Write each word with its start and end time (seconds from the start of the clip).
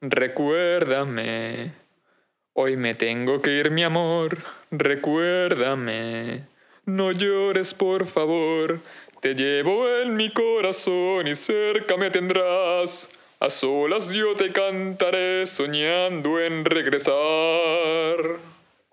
recuérdame. 0.00 1.72
Hoy 2.52 2.76
me 2.76 2.94
tengo 2.94 3.40
que 3.40 3.52
ir, 3.52 3.70
mi 3.70 3.84
amor, 3.84 4.38
recuérdame. 4.70 6.44
No 6.86 7.12
llores, 7.12 7.74
por 7.74 8.06
favor, 8.06 8.80
te 9.20 9.34
llevo 9.34 9.88
en 9.88 10.16
mi 10.16 10.30
corazón 10.30 11.28
y 11.28 11.36
cerca 11.36 11.96
me 11.96 12.10
tendrás. 12.10 13.08
A 13.40 13.50
solas 13.50 14.10
yo 14.10 14.34
te 14.34 14.52
cantaré 14.52 15.46
soñando 15.46 16.40
en 16.40 16.64
regresar. 16.64 17.14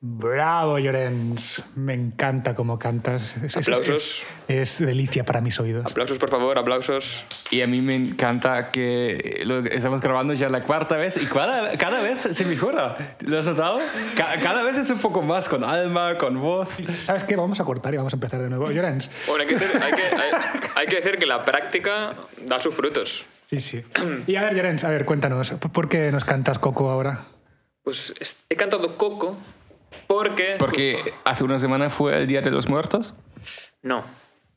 Bravo, 0.07 0.77
Llorens. 0.77 1.63
Me 1.73 1.95
encanta 1.95 2.53
cómo 2.53 2.77
cantas. 2.77 3.35
Es, 3.43 3.57
Aplausos. 3.57 4.23
es- 4.47 4.77
es 4.77 4.85
delicia 4.85 5.23
para 5.25 5.41
mis 5.41 5.59
oídos. 5.59 5.83
Aplausos, 5.83 6.19
por 6.19 6.29
favor, 6.29 6.59
aplausos. 6.59 7.25
Y 7.49 7.61
a 7.61 7.67
mí 7.67 7.81
me 7.81 7.95
encanta 7.95 8.69
que 8.69 9.41
lo 9.45 9.65
estamos 9.65 10.01
grabando 10.01 10.33
ya 10.35 10.47
la 10.49 10.61
cuarta 10.61 10.95
vez 10.95 11.17
y 11.21 11.25
cada, 11.25 11.75
cada 11.79 12.01
vez 12.01 12.21
se 12.37 12.45
mejora. 12.45 13.15
¿Lo 13.21 13.39
has 13.39 13.47
notado? 13.47 13.79
Ca- 14.15 14.37
cada 14.43 14.61
vez 14.61 14.75
es 14.77 14.91
un 14.91 14.99
poco 14.99 15.23
más 15.23 15.49
con 15.49 15.63
alma, 15.63 16.19
con 16.19 16.39
voz. 16.39 16.69
¿Sabes 17.03 17.23
qué? 17.23 17.35
Vamos 17.35 17.59
a 17.59 17.63
cortar 17.65 17.91
y 17.95 17.97
vamos 17.97 18.13
a 18.13 18.17
empezar 18.17 18.39
de 18.43 18.49
nuevo. 18.49 18.69
Llorens. 18.69 19.09
Bueno, 19.25 19.41
hay 19.41 19.47
que, 19.47 19.55
decir, 19.57 19.81
hay, 19.81 19.91
que, 19.93 20.01
hay- 20.03 20.31
hay 20.75 20.85
que 20.85 20.95
decir 20.97 21.17
que 21.17 21.25
la 21.25 21.43
práctica 21.43 22.13
da 22.45 22.59
sus 22.59 22.75
frutos. 22.75 23.25
Sí, 23.49 23.59
sí. 23.59 23.81
Y 24.27 24.35
a 24.35 24.43
ver, 24.43 24.53
Llorens, 24.55 24.83
a 24.83 24.91
ver, 24.91 25.05
cuéntanos. 25.05 25.49
¿Por 25.51 25.89
qué 25.89 26.11
nos 26.11 26.25
cantas 26.25 26.59
Coco 26.59 26.91
ahora? 26.91 27.21
Pues 27.83 28.13
es- 28.19 28.37
he 28.49 28.55
cantado 28.55 28.95
Coco 28.97 29.35
porque... 30.07 30.55
Porque 30.59 30.99
hace 31.23 31.43
una 31.43 31.59
semana 31.59 31.89
fue 31.89 32.17
el 32.17 32.27
Día 32.27 32.41
de 32.41 32.51
los 32.51 32.67
Muertos. 32.67 33.13
No. 33.81 34.03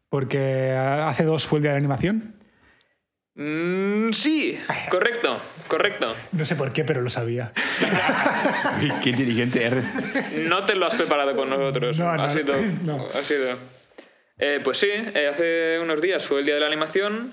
Porque 0.08 0.72
hace 0.72 1.24
dos 1.24 1.46
fue 1.46 1.58
el 1.58 1.62
día 1.64 1.72
de 1.72 1.74
la 1.76 1.78
animación. 1.78 2.34
Mm, 3.34 4.12
sí, 4.12 4.58
correcto, 4.90 5.38
correcto. 5.68 6.16
No 6.32 6.44
sé 6.44 6.56
por 6.56 6.72
qué, 6.72 6.82
pero 6.82 7.02
lo 7.02 7.10
sabía. 7.10 7.52
Qué 9.02 9.10
inteligente 9.10 9.64
eres. 9.64 9.92
No 10.34 10.64
te 10.64 10.74
lo 10.74 10.86
has 10.86 10.96
preparado 10.96 11.36
con 11.36 11.48
nosotros. 11.48 11.98
No, 11.98 12.16
no, 12.16 12.22
ha 12.24 12.30
sido. 12.30 12.54
no. 12.84 13.06
Ha 13.06 13.22
sido. 13.22 13.56
Eh, 14.38 14.60
pues 14.64 14.78
sí, 14.78 14.88
eh, 14.90 15.28
hace 15.30 15.78
unos 15.80 16.00
días 16.00 16.24
fue 16.24 16.40
el 16.40 16.46
día 16.46 16.54
de 16.54 16.60
la 16.60 16.66
animación. 16.66 17.32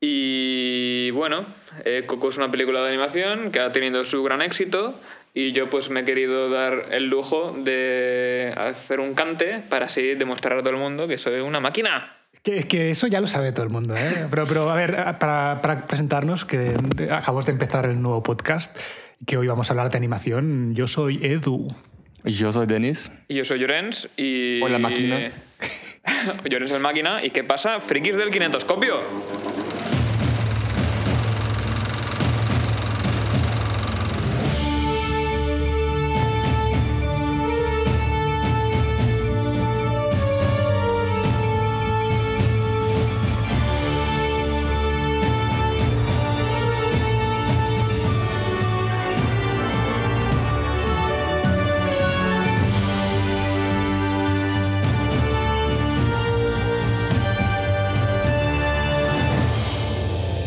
Y 0.00 1.10
bueno, 1.12 1.44
eh, 1.84 2.04
Coco 2.06 2.28
es 2.28 2.36
una 2.36 2.50
película 2.50 2.80
de 2.82 2.88
animación 2.88 3.50
que 3.50 3.58
ha 3.58 3.72
tenido 3.72 4.04
su 4.04 4.22
gran 4.22 4.42
éxito. 4.42 4.94
Y 5.34 5.52
yo 5.52 5.70
pues 5.70 5.88
me 5.88 6.00
he 6.00 6.04
querido 6.04 6.50
dar 6.50 6.86
el 6.90 7.08
lujo 7.08 7.52
de 7.56 8.52
hacer 8.56 9.00
un 9.00 9.14
cante 9.14 9.62
para 9.68 9.86
así 9.86 10.14
demostrar 10.14 10.58
a 10.58 10.60
todo 10.60 10.70
el 10.70 10.76
mundo 10.76 11.08
que 11.08 11.16
soy 11.16 11.40
una 11.40 11.58
máquina. 11.58 12.16
Que, 12.42 12.58
es 12.58 12.66
que 12.66 12.90
eso 12.90 13.06
ya 13.06 13.20
lo 13.20 13.26
sabe 13.26 13.52
todo 13.52 13.64
el 13.64 13.70
mundo, 13.70 13.94
¿eh? 13.96 14.26
Pero, 14.30 14.46
pero 14.46 14.70
a 14.70 14.74
ver, 14.74 14.94
para, 15.18 15.60
para 15.62 15.86
presentarnos, 15.86 16.44
que 16.44 16.74
acabamos 17.10 17.46
de 17.46 17.52
empezar 17.52 17.86
el 17.86 18.02
nuevo 18.02 18.22
podcast, 18.22 18.76
que 19.26 19.36
hoy 19.36 19.46
vamos 19.46 19.70
a 19.70 19.72
hablar 19.72 19.90
de 19.90 19.96
animación, 19.96 20.74
yo 20.74 20.86
soy 20.86 21.18
Edu. 21.22 21.68
Yo 22.24 22.52
soy 22.52 22.66
Denis. 22.66 23.10
Y 23.28 23.34
yo 23.34 23.44
soy 23.44 23.58
Llorens 23.58 24.08
y... 24.16 24.60
Hola, 24.62 24.78
máquina. 24.78 25.32
Llorens 26.44 26.70
el 26.70 26.80
máquina. 26.80 27.24
¿Y 27.24 27.30
qué 27.30 27.42
pasa? 27.42 27.80
Frikis 27.80 28.16
del 28.16 28.30
kinetoscopio. 28.30 29.00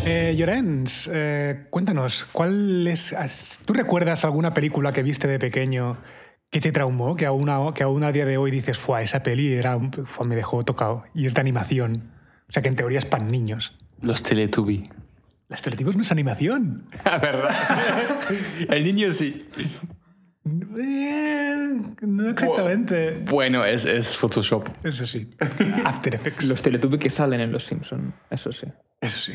Eh, 0.08 0.34
Llorens, 0.36 1.10
eh, 1.12 1.66
cuéntanos, 1.70 2.24
¿cuál 2.30 2.86
es, 2.86 3.14
¿tú 3.64 3.72
recuerdas 3.72 4.24
alguna 4.24 4.54
película 4.54 4.92
que 4.92 5.02
viste 5.02 5.26
de 5.26 5.38
pequeño 5.40 5.98
que 6.48 6.60
te 6.60 6.70
traumó, 6.70 7.16
que 7.16 7.26
aún 7.26 7.48
a, 7.48 7.74
que 7.74 7.82
aún 7.82 8.04
a 8.04 8.12
día 8.12 8.24
de 8.24 8.36
hoy 8.38 8.52
dices, 8.52 8.78
fue 8.78 9.02
esa 9.02 9.24
peli 9.24 9.52
era, 9.54 9.76
un- 9.76 9.90
fua, 9.92 10.24
me 10.24 10.36
dejó 10.36 10.64
tocado 10.64 11.02
y 11.12 11.26
es 11.26 11.34
de 11.34 11.40
animación? 11.40 12.12
O 12.48 12.52
sea, 12.52 12.62
que 12.62 12.68
en 12.68 12.76
teoría 12.76 12.98
es 12.98 13.04
para 13.04 13.24
niños. 13.24 13.76
Los 14.00 14.22
Teletubby. 14.22 14.88
Las 15.48 15.62
Teletubbies 15.62 15.96
no 15.96 16.02
es 16.02 16.12
animación. 16.12 16.88
La 17.04 17.18
verdad. 17.22 17.54
el 18.68 18.84
niño 18.84 19.10
sí. 19.12 19.48
Eh, 20.78 21.80
no 22.02 22.30
exactamente. 22.30 23.24
Bueno, 23.28 23.64
es, 23.64 23.84
es 23.84 24.16
Photoshop. 24.16 24.68
Eso 24.84 25.04
sí. 25.04 25.28
After 25.84 26.14
Effects. 26.14 26.44
Los 26.44 26.62
Teletubbies 26.62 27.00
que 27.00 27.10
salen 27.10 27.40
en 27.40 27.50
Los 27.50 27.64
Simpson, 27.64 28.14
eso 28.30 28.52
sí. 28.52 28.66
Eso 29.00 29.18
sí. 29.18 29.32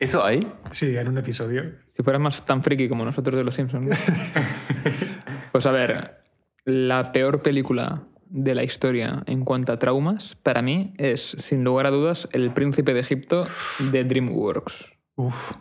¿Eso 0.00 0.24
hay? 0.24 0.50
Sí, 0.70 0.96
en 0.96 1.08
un 1.08 1.18
episodio. 1.18 1.72
Si 1.94 2.02
fueras 2.02 2.22
más 2.22 2.46
tan 2.46 2.62
friki 2.62 2.88
como 2.88 3.04
nosotros 3.04 3.36
de 3.38 3.44
Los 3.44 3.54
Simpsons. 3.54 3.94
pues 5.52 5.66
a 5.66 5.70
ver, 5.70 6.22
la 6.64 7.12
peor 7.12 7.42
película 7.42 8.04
de 8.30 8.54
la 8.54 8.64
historia 8.64 9.22
en 9.26 9.44
cuanto 9.44 9.74
a 9.74 9.78
traumas, 9.78 10.36
para 10.42 10.62
mí, 10.62 10.94
es, 10.96 11.36
sin 11.40 11.64
lugar 11.64 11.84
a 11.84 11.90
dudas, 11.90 12.30
El 12.32 12.50
Príncipe 12.52 12.94
de 12.94 13.00
Egipto 13.00 13.46
de 13.92 14.04
DreamWorks. 14.04 14.90
Uf. 15.16 15.52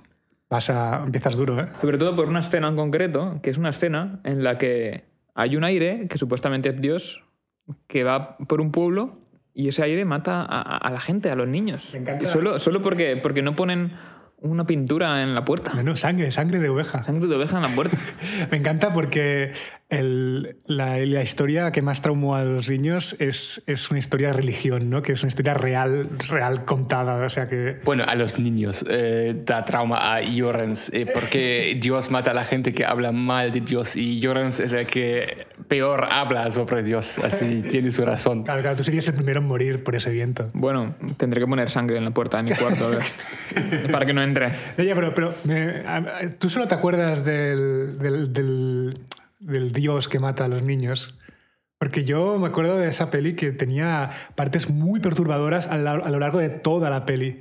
Vas 0.50 0.70
a... 0.70 1.04
Empiezas 1.04 1.36
duro, 1.36 1.60
¿eh? 1.60 1.68
Sobre 1.82 1.98
todo 1.98 2.16
por 2.16 2.30
una 2.30 2.40
escena 2.40 2.70
en 2.70 2.78
concreto, 2.78 3.42
que 3.44 3.50
es 3.50 3.58
una 3.58 3.72
escena 3.72 4.22
en 4.24 4.44
la 4.46 4.58
que 4.58 5.04
hay 5.36 5.58
un 5.58 5.66
aire, 5.66 6.08
que 6.10 6.18
supuestamente 6.18 6.70
es 6.70 6.80
Dios, 6.80 7.26
que 7.88 8.06
va 8.06 8.38
por 8.38 8.62
un 8.62 8.72
pueblo 8.72 9.20
y 9.54 9.68
ese 9.68 9.84
aire 9.84 10.06
mata 10.06 10.44
a, 10.44 10.90
la 10.92 11.02
gente, 11.02 11.30
a 11.30 11.36
los 11.36 11.48
niños. 11.48 11.90
Me 11.92 12.00
encanta. 12.00 12.26
Solo, 12.26 12.58
solo 12.58 12.82
porque, 12.82 13.18
porque 13.18 13.42
no 13.42 13.58
ponen 13.58 13.92
una 14.42 14.66
pintura 14.66 15.22
en 15.24 15.36
la 15.36 15.44
puerta. 15.46 15.74
No, 15.76 15.84
no, 15.84 15.96
sangre, 15.96 16.32
sangre 16.32 16.60
de 16.60 16.70
oveja. 16.70 17.04
Sangre 17.04 17.28
de 17.28 17.36
oveja 17.36 17.58
en 17.58 17.64
la 17.64 17.70
puerta. 17.70 17.98
Me 18.52 18.58
encanta 18.58 18.92
porque 18.92 19.52
el- 19.90 20.58
la, 20.66 20.98
la 21.00 21.22
historia 21.22 21.72
que 21.72 21.82
más 21.82 22.02
traumó 22.02 22.36
a 22.36 22.44
los 22.44 22.70
niños 22.70 23.16
es, 23.20 23.62
es 23.68 23.90
una 23.90 24.00
historia 24.00 24.28
de 24.28 24.34
religión, 24.34 24.90
¿no? 24.90 25.02
Que 25.02 25.12
es 25.14 25.22
una 25.24 25.28
historia 25.30 25.54
real, 25.56 26.10
real 26.30 26.64
contada. 26.66 27.16
O 27.26 27.30
sea 27.30 27.48
que. 27.50 27.80
Bueno, 27.84 28.04
a 28.08 28.16
los 28.16 28.40
niños 28.40 28.86
eh, 28.90 29.36
da 29.46 29.66
trauma 29.66 30.16
a 30.16 30.22
Llorens 30.22 30.90
eh, 30.94 31.06
porque 31.14 31.78
Dios 31.82 32.10
mata 32.12 32.32
a 32.32 32.34
la 32.34 32.46
gente 32.46 32.74
que 32.74 32.86
habla 32.86 33.12
mal 33.12 33.52
de 33.52 33.62
Dios 33.62 33.96
y 33.96 34.20
Llorens 34.20 34.60
es 34.60 34.74
el 34.74 34.86
que 34.88 35.48
peor 35.70 36.06
habla 36.12 36.50
sobre 36.52 36.84
Dios, 36.84 37.20
así 37.20 37.62
tiene 37.70 37.92
su 37.92 38.04
razón. 38.04 38.44
Claro, 38.44 38.62
claro, 38.62 38.76
tú 38.76 38.84
serías 38.84 39.08
el 39.08 39.14
primero 39.14 39.40
en 39.40 39.48
morir 39.48 39.84
por 39.84 39.96
ese 39.96 40.10
viento. 40.10 40.50
Bueno, 40.54 40.96
tendré 41.16 41.40
que 41.40 41.48
poner 41.48 41.70
sangre 41.70 41.98
en 41.98 42.04
la 42.04 42.12
puerta 42.12 42.38
de 42.38 42.44
mi 42.44 42.52
cuarto, 42.54 42.88
a 42.88 42.90
ver. 42.90 43.04
para 43.92 44.06
que 44.06 44.14
no 44.14 44.22
entre. 44.22 44.48
Oye, 44.78 44.94
pero, 44.96 45.14
pero 45.14 45.34
¿tú 46.40 46.50
solo 46.50 46.68
te 46.68 46.76
acuerdas 46.76 47.24
del, 47.24 47.98
del, 48.00 48.34
del- 48.34 48.98
del 49.40 49.72
dios 49.72 50.10
que 50.10 50.20
mata 50.20 50.44
a 50.46 50.48
los 50.50 50.64
niños? 50.64 51.18
Porque 51.78 52.04
yo 52.04 52.38
me 52.40 52.48
acuerdo 52.48 52.78
de 52.78 52.90
esa 52.90 53.10
peli 53.10 53.36
que 53.36 53.54
tenía 53.54 54.10
partes 54.36 54.70
muy 54.70 55.00
perturbadoras 55.00 55.68
a, 55.68 55.78
la- 55.78 55.94
a 55.94 56.10
lo 56.10 56.20
largo 56.20 56.40
de 56.40 56.50
toda 56.50 56.90
la 56.90 57.06
peli. 57.06 57.40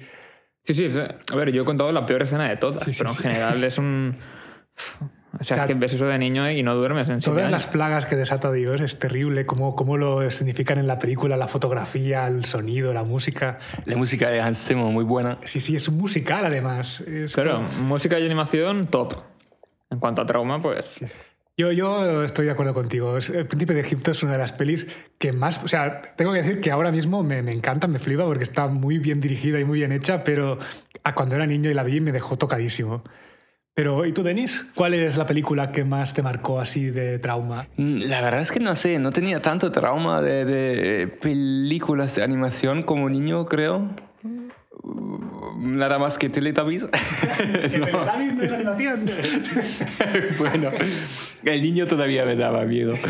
Sí, 0.65 0.75
sí, 0.75 0.89
a 1.33 1.34
ver, 1.34 1.50
yo 1.50 1.62
he 1.62 1.65
contado 1.65 1.91
la 1.93 2.05
peor 2.06 2.22
escena 2.22 2.49
de 2.49 2.56
todas, 2.56 2.84
Sí, 2.84 2.93
sí, 2.93 2.99
pero 2.99 3.10
en 3.10 3.16
sí. 3.16 3.22
general 3.22 3.65
es 3.65 3.78
un... 3.78 4.16
O 5.34 5.44
sea, 5.44 5.56
O 5.56 5.56
sea, 5.56 5.65
es 5.65 5.69
que 5.69 5.75
ves 5.75 5.93
eso 5.93 6.06
de 6.06 6.19
niño 6.19 6.50
y 6.50 6.62
no 6.62 6.75
duermes 6.75 7.09
en 7.11 7.21
Todas 7.21 7.50
las 7.50 7.66
plagas 7.66 8.06
que 8.06 8.16
desata 8.16 8.50
Dios 8.50 8.81
es 8.81 8.99
terrible, 8.99 9.44
cómo, 9.47 9.77
cómo 9.77 9.97
lo 9.99 10.31
significan 10.31 10.78
en 10.78 10.87
la 10.87 10.99
película, 10.99 11.37
la 11.37 11.49
fotografía, 11.49 12.27
el 12.27 12.47
sonido, 12.47 12.94
la 12.94 13.03
música. 13.05 13.59
La 13.84 13.97
música 13.97 14.31
de 14.31 14.41
Hans 14.41 14.66
Zimmer 14.66 14.87
muy 14.87 15.05
buena. 15.05 15.39
Sí, 15.44 15.61
sí, 15.61 15.77
es 15.77 15.87
un 15.89 15.99
musical 15.99 16.47
además. 16.47 17.03
Es 17.03 17.34
Claro, 17.34 17.56
como- 17.56 17.69
música 17.83 18.19
y 18.19 18.25
animación, 18.25 18.87
top. 18.87 19.15
En 19.91 19.99
cuanto 19.99 20.22
a 20.22 20.27
trauma, 20.27 20.60
pues... 20.63 21.01
Yo, 21.59 21.72
yo 21.72 22.22
estoy 22.22 22.47
de 22.47 22.53
acuerdo 22.53 22.72
contigo. 22.72 23.16
El 23.19 23.47
Príncipe 23.47 23.74
de 23.74 23.81
Egipto 23.81 24.13
es 24.13 24.22
una 24.22 24.33
de 24.33 24.39
las 24.39 24.53
pelis 24.53 24.86
que 25.19 25.33
más... 25.33 25.63
O 25.65 25.69
sea, 25.69 26.01
tengo 26.16 26.33
que 26.33 26.41
decir 26.42 26.60
que 26.60 26.71
ahora 26.71 26.92
mismo 26.92 27.24
me, 27.24 27.42
me 27.42 27.51
encanta, 27.53 27.89
me 27.89 27.98
flipa 27.98 28.24
porque 28.24 28.45
está 28.45 28.69
muy 28.69 28.98
bien 28.98 29.21
dirigida 29.21 29.59
y 29.59 29.65
muy 29.65 29.81
bien 29.81 29.91
hecha, 29.91 30.22
pero 30.22 30.59
a 31.03 31.15
cuando 31.15 31.34
era 31.34 31.47
niño 31.47 31.69
y 31.69 31.74
la 31.74 31.83
vi 31.83 32.01
me 32.01 32.13
dejó 32.13 32.39
tocadísimo. 32.39 33.03
Pero, 33.74 34.04
¿y 34.06 34.12
tú, 34.12 34.22
Denis? 34.24 34.66
¿Cuál 34.74 34.94
es 34.94 35.16
la 35.16 35.24
película 35.26 35.70
que 35.70 35.84
más 35.84 36.12
te 36.12 36.20
marcó 36.22 36.59
así 36.60 36.86
de 36.91 37.18
trauma? 37.20 37.68
Mm, 37.76 38.03
La 38.09 38.20
verdad 38.22 38.41
es 38.41 38.50
que 38.50 38.59
no 38.59 38.74
sé, 38.74 38.98
no 38.98 39.12
tenía 39.12 39.41
tanto 39.41 39.70
trauma 39.70 40.20
de, 40.20 40.44
de 40.44 41.06
películas 41.06 42.16
de 42.16 42.24
animación 42.24 42.82
como 42.82 43.09
niño, 43.09 43.47
creo. 43.47 43.88
Mm, 44.22 44.48
Nada 45.60 45.98
más 45.98 46.18
que 46.18 46.28
Teletubbies. 46.28 46.88
No 47.78 47.86
es 47.86 48.09
animación. 48.09 49.06
bueno, 50.38 50.71
el 51.44 51.62
niño 51.62 51.86
todavía 51.86 52.24
me 52.24 52.34
daba 52.36 52.64
miedo. 52.64 52.94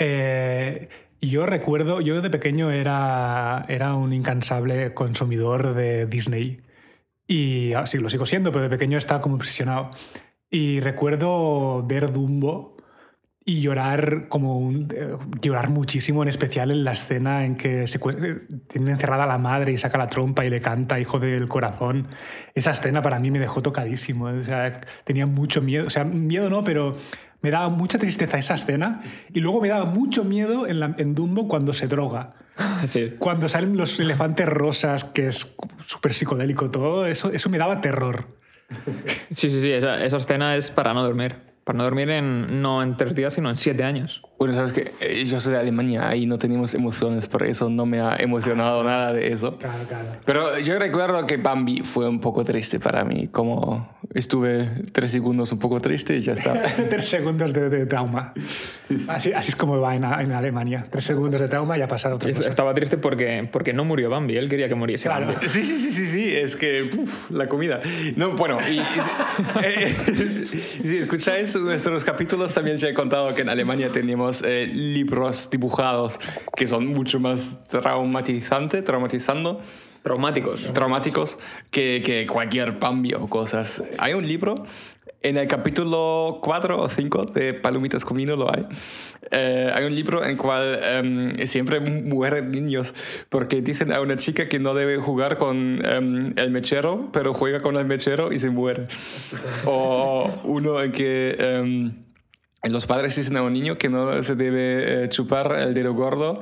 Eh, 0.00 0.88
yo 1.20 1.44
recuerdo, 1.44 2.00
yo 2.00 2.22
de 2.22 2.30
pequeño 2.30 2.70
era, 2.70 3.64
era 3.68 3.94
un 3.94 4.12
incansable 4.12 4.94
consumidor 4.94 5.74
de 5.74 6.06
Disney. 6.06 6.60
Y 7.28 7.74
ah, 7.74 7.86
sí, 7.86 7.98
lo 7.98 8.08
sigo 8.10 8.26
siendo, 8.26 8.50
pero 8.50 8.62
de 8.64 8.70
pequeño 8.70 8.98
estaba 8.98 9.20
como 9.20 9.36
obsesionado. 9.36 9.90
Y 10.50 10.80
recuerdo 10.80 11.84
ver 11.86 12.10
Dumbo 12.10 12.76
y 13.44 13.60
llorar 13.60 14.28
como 14.28 14.58
un, 14.58 14.88
eh, 14.94 15.16
llorar 15.40 15.70
muchísimo, 15.70 16.22
en 16.22 16.28
especial 16.28 16.70
en 16.70 16.84
la 16.84 16.92
escena 16.92 17.44
en 17.44 17.56
que 17.56 17.86
se 17.86 17.98
cue- 18.00 18.46
tiene 18.66 18.90
encerrada 18.92 19.24
a 19.24 19.26
la 19.26 19.38
madre 19.38 19.72
y 19.72 19.78
saca 19.78 19.96
la 19.98 20.06
trompa 20.06 20.44
y 20.44 20.50
le 20.50 20.60
canta 20.60 20.98
Hijo 21.00 21.18
del 21.18 21.48
corazón. 21.48 22.08
Esa 22.54 22.70
escena 22.72 23.00
para 23.02 23.18
mí 23.18 23.30
me 23.30 23.38
dejó 23.38 23.62
tocadísimo. 23.62 24.26
O 24.26 24.42
sea, 24.42 24.80
tenía 25.04 25.26
mucho 25.26 25.62
miedo, 25.62 25.86
o 25.86 25.90
sea, 25.90 26.04
miedo 26.04 26.50
no, 26.50 26.64
pero 26.64 26.96
me 27.42 27.50
daba 27.50 27.68
mucha 27.68 27.98
tristeza 27.98 28.38
esa 28.38 28.54
escena 28.54 29.02
y 29.32 29.40
luego 29.40 29.60
me 29.60 29.68
daba 29.68 29.84
mucho 29.84 30.24
miedo 30.24 30.66
en, 30.66 30.80
la- 30.80 30.94
en 30.98 31.14
Dumbo 31.14 31.48
cuando 31.48 31.72
se 31.72 31.86
droga. 31.88 32.34
Sí. 32.86 33.12
Cuando 33.18 33.48
salen 33.48 33.76
los 33.76 33.98
elefantes 34.00 34.48
rosas, 34.48 35.04
que 35.04 35.28
es 35.28 35.54
súper 35.86 36.12
psicodélico 36.14 36.70
todo, 36.70 37.06
eso, 37.06 37.30
eso 37.32 37.48
me 37.50 37.58
daba 37.58 37.80
terror. 37.80 38.26
Sí, 39.30 39.48
sí, 39.50 39.60
sí, 39.62 39.70
esa, 39.70 40.04
esa 40.04 40.16
escena 40.16 40.56
es 40.56 40.70
para 40.70 40.92
no 40.94 41.02
dormir. 41.02 41.36
Para 41.64 41.76
no 41.78 41.84
dormir 41.84 42.08
en, 42.10 42.62
no 42.62 42.82
en 42.82 42.96
tres 42.96 43.14
días, 43.14 43.34
sino 43.34 43.50
en 43.50 43.56
siete 43.58 43.84
años. 43.84 44.22
Bueno, 44.38 44.54
sabes 44.54 44.72
que 44.72 44.92
eh, 45.00 45.24
yo 45.26 45.38
soy 45.38 45.52
de 45.52 45.58
Alemania 45.60 46.16
y 46.16 46.24
no 46.26 46.38
tenemos 46.38 46.74
emociones, 46.74 47.28
por 47.28 47.42
eso 47.42 47.68
no 47.68 47.84
me 47.86 48.00
ha 48.00 48.16
emocionado 48.16 48.82
nada 48.82 49.12
de 49.12 49.28
eso. 49.32 49.56
Claro, 49.58 49.84
claro. 49.86 50.08
Pero 50.24 50.58
yo 50.58 50.78
recuerdo 50.78 51.26
que 51.26 51.36
Bambi 51.36 51.82
fue 51.82 52.08
un 52.08 52.20
poco 52.20 52.42
triste 52.44 52.80
para 52.80 53.04
mí, 53.04 53.28
como 53.28 53.97
estuve 54.14 54.68
tres 54.92 55.12
segundos 55.12 55.52
un 55.52 55.58
poco 55.58 55.80
triste 55.80 56.16
y 56.16 56.20
ya 56.22 56.32
está. 56.32 56.62
Tres 56.90 57.08
segundos 57.08 57.52
de, 57.52 57.68
de 57.68 57.86
trauma. 57.86 58.32
Así, 59.08 59.32
así 59.32 59.50
es 59.50 59.56
como 59.56 59.80
va 59.80 59.94
en, 59.94 60.04
en 60.04 60.32
Alemania. 60.32 60.86
Tres 60.90 61.04
segundos 61.04 61.40
de 61.40 61.48
trauma 61.48 61.76
y 61.76 61.82
ha 61.82 61.88
pasado 61.88 62.16
otra 62.16 62.32
cosa. 62.32 62.48
Estaba 62.48 62.72
triste 62.74 62.96
porque, 62.96 63.48
porque 63.52 63.72
no 63.72 63.84
murió 63.84 64.08
Bambi, 64.10 64.36
él 64.36 64.48
quería 64.48 64.68
que 64.68 64.74
muriese 64.74 65.08
Claro. 65.08 65.26
Bambi. 65.26 65.46
Sí, 65.48 65.62
sí, 65.62 65.76
sí, 65.78 65.92
sí, 65.92 66.06
sí, 66.06 66.34
es 66.34 66.56
que 66.56 66.90
uf, 66.96 67.30
la 67.30 67.46
comida. 67.46 67.80
No, 68.16 68.32
bueno, 68.32 68.58
y, 68.68 68.78
y- 68.78 68.82
eh, 69.62 69.94
si 70.82 70.96
escucháis 70.98 71.54
nuestros 71.56 72.04
capítulos, 72.04 72.52
también 72.52 72.76
ya 72.78 72.88
he 72.88 72.94
contado 72.94 73.34
que 73.34 73.42
en 73.42 73.48
Alemania 73.48 73.90
tenemos 73.92 74.42
eh, 74.46 74.66
libros 74.72 75.50
dibujados 75.50 76.18
que 76.56 76.66
son 76.66 76.86
mucho 76.86 77.20
más 77.20 77.58
traumatizantes, 77.68 78.84
traumatizando, 78.84 79.60
Traumáticos. 80.08 80.72
traumáticos 80.72 81.38
que, 81.70 82.02
que 82.02 82.26
cualquier 82.26 82.72
Bambi 82.72 83.12
o 83.12 83.28
cosas. 83.28 83.82
Hay 83.98 84.14
un 84.14 84.26
libro, 84.26 84.64
en 85.20 85.36
el 85.36 85.48
capítulo 85.48 86.38
4 86.42 86.80
o 86.80 86.88
5 86.88 87.26
de 87.26 87.52
Palomitas 87.52 88.04
con 88.06 88.16
vino 88.16 88.36
lo 88.36 88.54
hay. 88.54 88.66
Eh, 89.30 89.70
hay 89.74 89.84
un 89.84 89.94
libro 89.94 90.24
en 90.24 90.30
el 90.30 90.36
cual 90.38 90.78
em, 90.82 91.34
siempre 91.46 91.80
mueren 91.80 92.50
niños 92.50 92.94
porque 93.28 93.60
dicen 93.60 93.92
a 93.92 94.00
una 94.00 94.16
chica 94.16 94.48
que 94.48 94.58
no 94.58 94.72
debe 94.74 94.96
jugar 94.96 95.36
con 95.36 95.84
em, 95.84 96.32
el 96.36 96.50
mechero, 96.50 97.10
pero 97.12 97.34
juega 97.34 97.60
con 97.60 97.76
el 97.76 97.84
mechero 97.84 98.32
y 98.32 98.38
se 98.38 98.48
muere. 98.48 98.86
O 99.66 100.30
uno 100.44 100.80
en 100.82 100.92
que... 100.92 101.36
em, 101.38 102.07
los 102.68 102.86
padres 102.86 103.16
dicen 103.16 103.36
a 103.36 103.42
un 103.42 103.52
niño 103.52 103.78
que 103.78 103.88
no 103.88 104.22
se 104.22 104.34
debe 104.34 105.04
eh, 105.04 105.08
chupar 105.08 105.54
el 105.58 105.74
dedo 105.74 105.92
gordo 105.94 106.40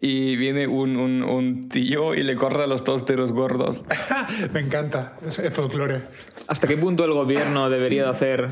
y 0.00 0.36
viene 0.36 0.66
un, 0.66 0.96
un, 0.96 1.22
un 1.22 1.68
tío 1.68 2.14
y 2.14 2.22
le 2.22 2.34
corta 2.36 2.66
los 2.66 2.84
dos 2.84 3.06
dedos 3.06 3.32
gordos. 3.32 3.84
Me 4.52 4.60
encanta. 4.60 5.16
Es 5.26 5.40
folclore. 5.52 6.02
¿Hasta 6.48 6.66
qué 6.66 6.76
punto 6.76 7.04
el 7.04 7.12
gobierno 7.12 7.70
debería 7.70 8.04
de 8.04 8.10
hacer 8.10 8.48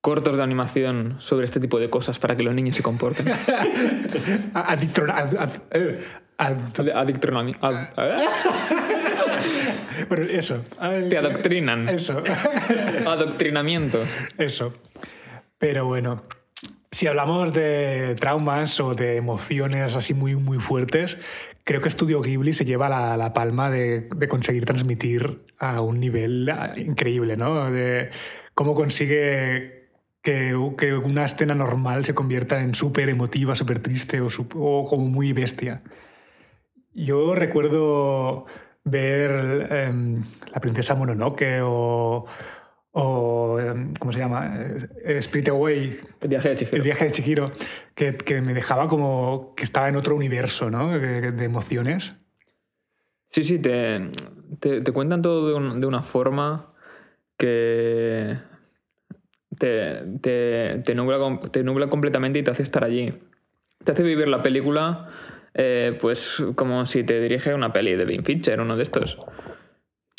cortos 0.00 0.36
de 0.36 0.42
animación 0.42 1.16
sobre 1.20 1.44
este 1.44 1.60
tipo 1.60 1.78
de 1.78 1.90
cosas 1.90 2.18
para 2.18 2.36
que 2.36 2.42
los 2.42 2.54
niños 2.54 2.76
se 2.76 2.82
comporten? 2.82 3.26
Adictro- 4.54 5.12
ad- 5.12 5.36
ad- 5.36 5.62
eh, 5.72 6.00
ad- 6.38 6.74
Adictronami- 6.74 7.56
ad- 7.60 7.88
¿eh? 7.98 8.26
bueno, 10.08 10.24
eso. 10.24 10.64
Te 11.08 11.16
adoctrinan. 11.18 11.88
Eso. 11.88 12.22
Adoctrinamiento. 13.06 14.00
Eso. 14.38 14.72
Pero 15.60 15.84
bueno, 15.84 16.22
si 16.90 17.06
hablamos 17.06 17.52
de 17.52 18.16
traumas 18.18 18.80
o 18.80 18.94
de 18.94 19.16
emociones 19.16 19.94
así 19.94 20.14
muy, 20.14 20.36
muy 20.36 20.58
fuertes, 20.58 21.18
creo 21.64 21.82
que 21.82 21.90
Studio 21.90 22.22
Ghibli 22.22 22.54
se 22.54 22.64
lleva 22.64 22.88
la, 22.88 23.18
la 23.18 23.34
palma 23.34 23.70
de, 23.70 24.08
de 24.16 24.26
conseguir 24.26 24.64
transmitir 24.64 25.44
a 25.58 25.82
un 25.82 26.00
nivel 26.00 26.48
ah, 26.48 26.72
increíble, 26.76 27.36
¿no? 27.36 27.70
De 27.70 28.08
cómo 28.54 28.74
consigue 28.74 29.90
que, 30.22 30.56
que 30.78 30.94
una 30.96 31.26
escena 31.26 31.54
normal 31.54 32.06
se 32.06 32.14
convierta 32.14 32.62
en 32.62 32.74
súper 32.74 33.10
emotiva, 33.10 33.54
súper 33.54 33.80
triste 33.80 34.22
o, 34.22 34.28
o 34.54 34.86
como 34.86 35.04
muy 35.04 35.34
bestia. 35.34 35.82
Yo 36.94 37.34
recuerdo 37.34 38.46
ver 38.84 39.68
em, 39.70 40.22
La 40.54 40.60
princesa 40.60 40.94
Mononoke 40.94 41.60
o, 41.62 42.24
o 42.92 43.58
em, 43.60 43.94
¿cómo 43.94 44.12
se 44.12 44.18
llama? 44.18 44.54
Eh, 45.04 45.18
Spirit 45.18 45.48
Away, 45.48 46.00
El 46.20 46.28
viaje 46.28 46.48
de 46.48 46.54
el 46.54 46.58
Chihiro. 46.58 46.84
viaje 46.84 47.04
de 47.04 47.12
Chihiro, 47.12 47.52
que, 47.94 48.16
que 48.16 48.40
me 48.40 48.52
dejaba 48.54 48.88
como 48.88 49.54
que 49.56 49.64
estaba 49.64 49.88
en 49.88 49.96
otro 49.96 50.16
universo 50.16 50.70
¿no? 50.70 50.90
de, 50.98 51.30
de 51.32 51.44
emociones. 51.44 52.14
Sí, 53.30 53.44
sí, 53.44 53.58
te, 53.60 54.10
te, 54.58 54.80
te 54.80 54.92
cuentan 54.92 55.22
todo 55.22 55.48
de, 55.48 55.54
un- 55.54 55.78
de 55.80 55.86
una 55.86 56.02
forma 56.02 56.72
que 57.38 58.36
te, 59.58 59.92
te, 60.20 60.78
te, 60.84 60.94
nubla, 60.94 61.40
te 61.50 61.62
nubla 61.62 61.88
completamente 61.88 62.38
y 62.38 62.42
te 62.42 62.50
hace 62.50 62.62
estar 62.62 62.84
allí. 62.84 63.12
Te 63.84 63.92
hace 63.92 64.02
vivir 64.02 64.28
la 64.28 64.42
película 64.42 65.08
eh, 65.54 65.96
pues 66.00 66.42
como 66.54 66.86
si 66.86 67.02
te 67.04 67.20
dirige 67.20 67.54
una 67.54 67.72
peli 67.72 67.94
de 67.94 68.04
Vin 68.04 68.24
Fincher, 68.24 68.60
uno 68.60 68.76
de 68.76 68.82
estos. 68.82 69.16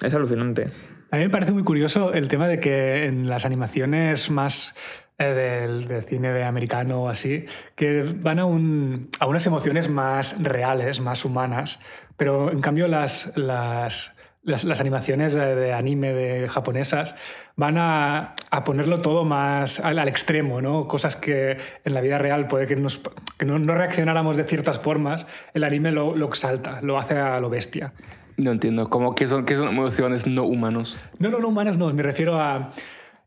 Es 0.03 0.13
alucinante. 0.13 0.69
A 1.11 1.17
mí 1.17 1.23
me 1.23 1.29
parece 1.29 1.51
muy 1.51 1.63
curioso 1.63 2.13
el 2.13 2.29
tema 2.29 2.47
de 2.47 2.61
que 2.61 3.05
en 3.05 3.27
las 3.27 3.43
animaciones 3.43 4.31
más 4.31 4.75
eh, 5.17 5.25
del, 5.25 6.03
cine 6.05 6.31
de 6.31 6.45
americano 6.45 7.03
o 7.03 7.09
así, 7.09 7.45
que 7.75 8.03
van 8.03 8.39
a, 8.39 8.45
un- 8.45 9.09
a 9.19 9.27
unas 9.27 9.45
emociones 9.45 9.89
más 9.89 10.41
reales, 10.41 11.01
más 11.01 11.25
humanas, 11.25 11.79
pero 12.15 12.49
en 12.49 12.61
cambio 12.61 12.87
las, 12.87 13.35
las, 13.35 14.15
las, 14.43 14.79
animaciones 14.79 15.33
de, 15.33 15.73
anime 15.73 16.13
de 16.13 16.47
japonesas 16.47 17.13
van 17.57 17.77
a, 17.77 18.33
a 18.49 18.63
ponerlo 18.63 19.01
todo 19.01 19.25
más 19.25 19.81
al, 19.81 19.99
extremo, 20.07 20.61
¿no? 20.61 20.87
Cosas 20.87 21.17
que 21.17 21.57
en 21.83 21.93
la 21.93 21.99
vida 21.99 22.19
real 22.19 22.47
puede 22.47 22.67
que, 22.67 22.77
nos, 22.77 23.01
que 23.37 23.45
no, 23.45 23.59
reaccionáramos 23.59 24.37
de 24.37 24.45
ciertas 24.45 24.79
formas, 24.79 25.27
el 25.53 25.65
anime 25.65 25.91
lo 25.91 26.25
exalta, 26.25 26.79
lo 26.81 26.97
hace 26.97 27.15
a 27.17 27.41
lo 27.41 27.49
bestia. 27.49 27.91
No 28.37 28.51
entiendo, 28.51 28.89
como 28.89 29.15
que 29.15 29.27
son, 29.27 29.45
que 29.45 29.55
son 29.55 29.69
emociones 29.69 30.27
no 30.27 30.43
humanos. 30.45 30.97
No, 31.19 31.29
no, 31.29 31.39
no, 31.39 31.47
humanas 31.49 31.77
no. 31.77 31.93
Me 31.93 32.03
refiero 32.03 32.39
a, 32.39 32.71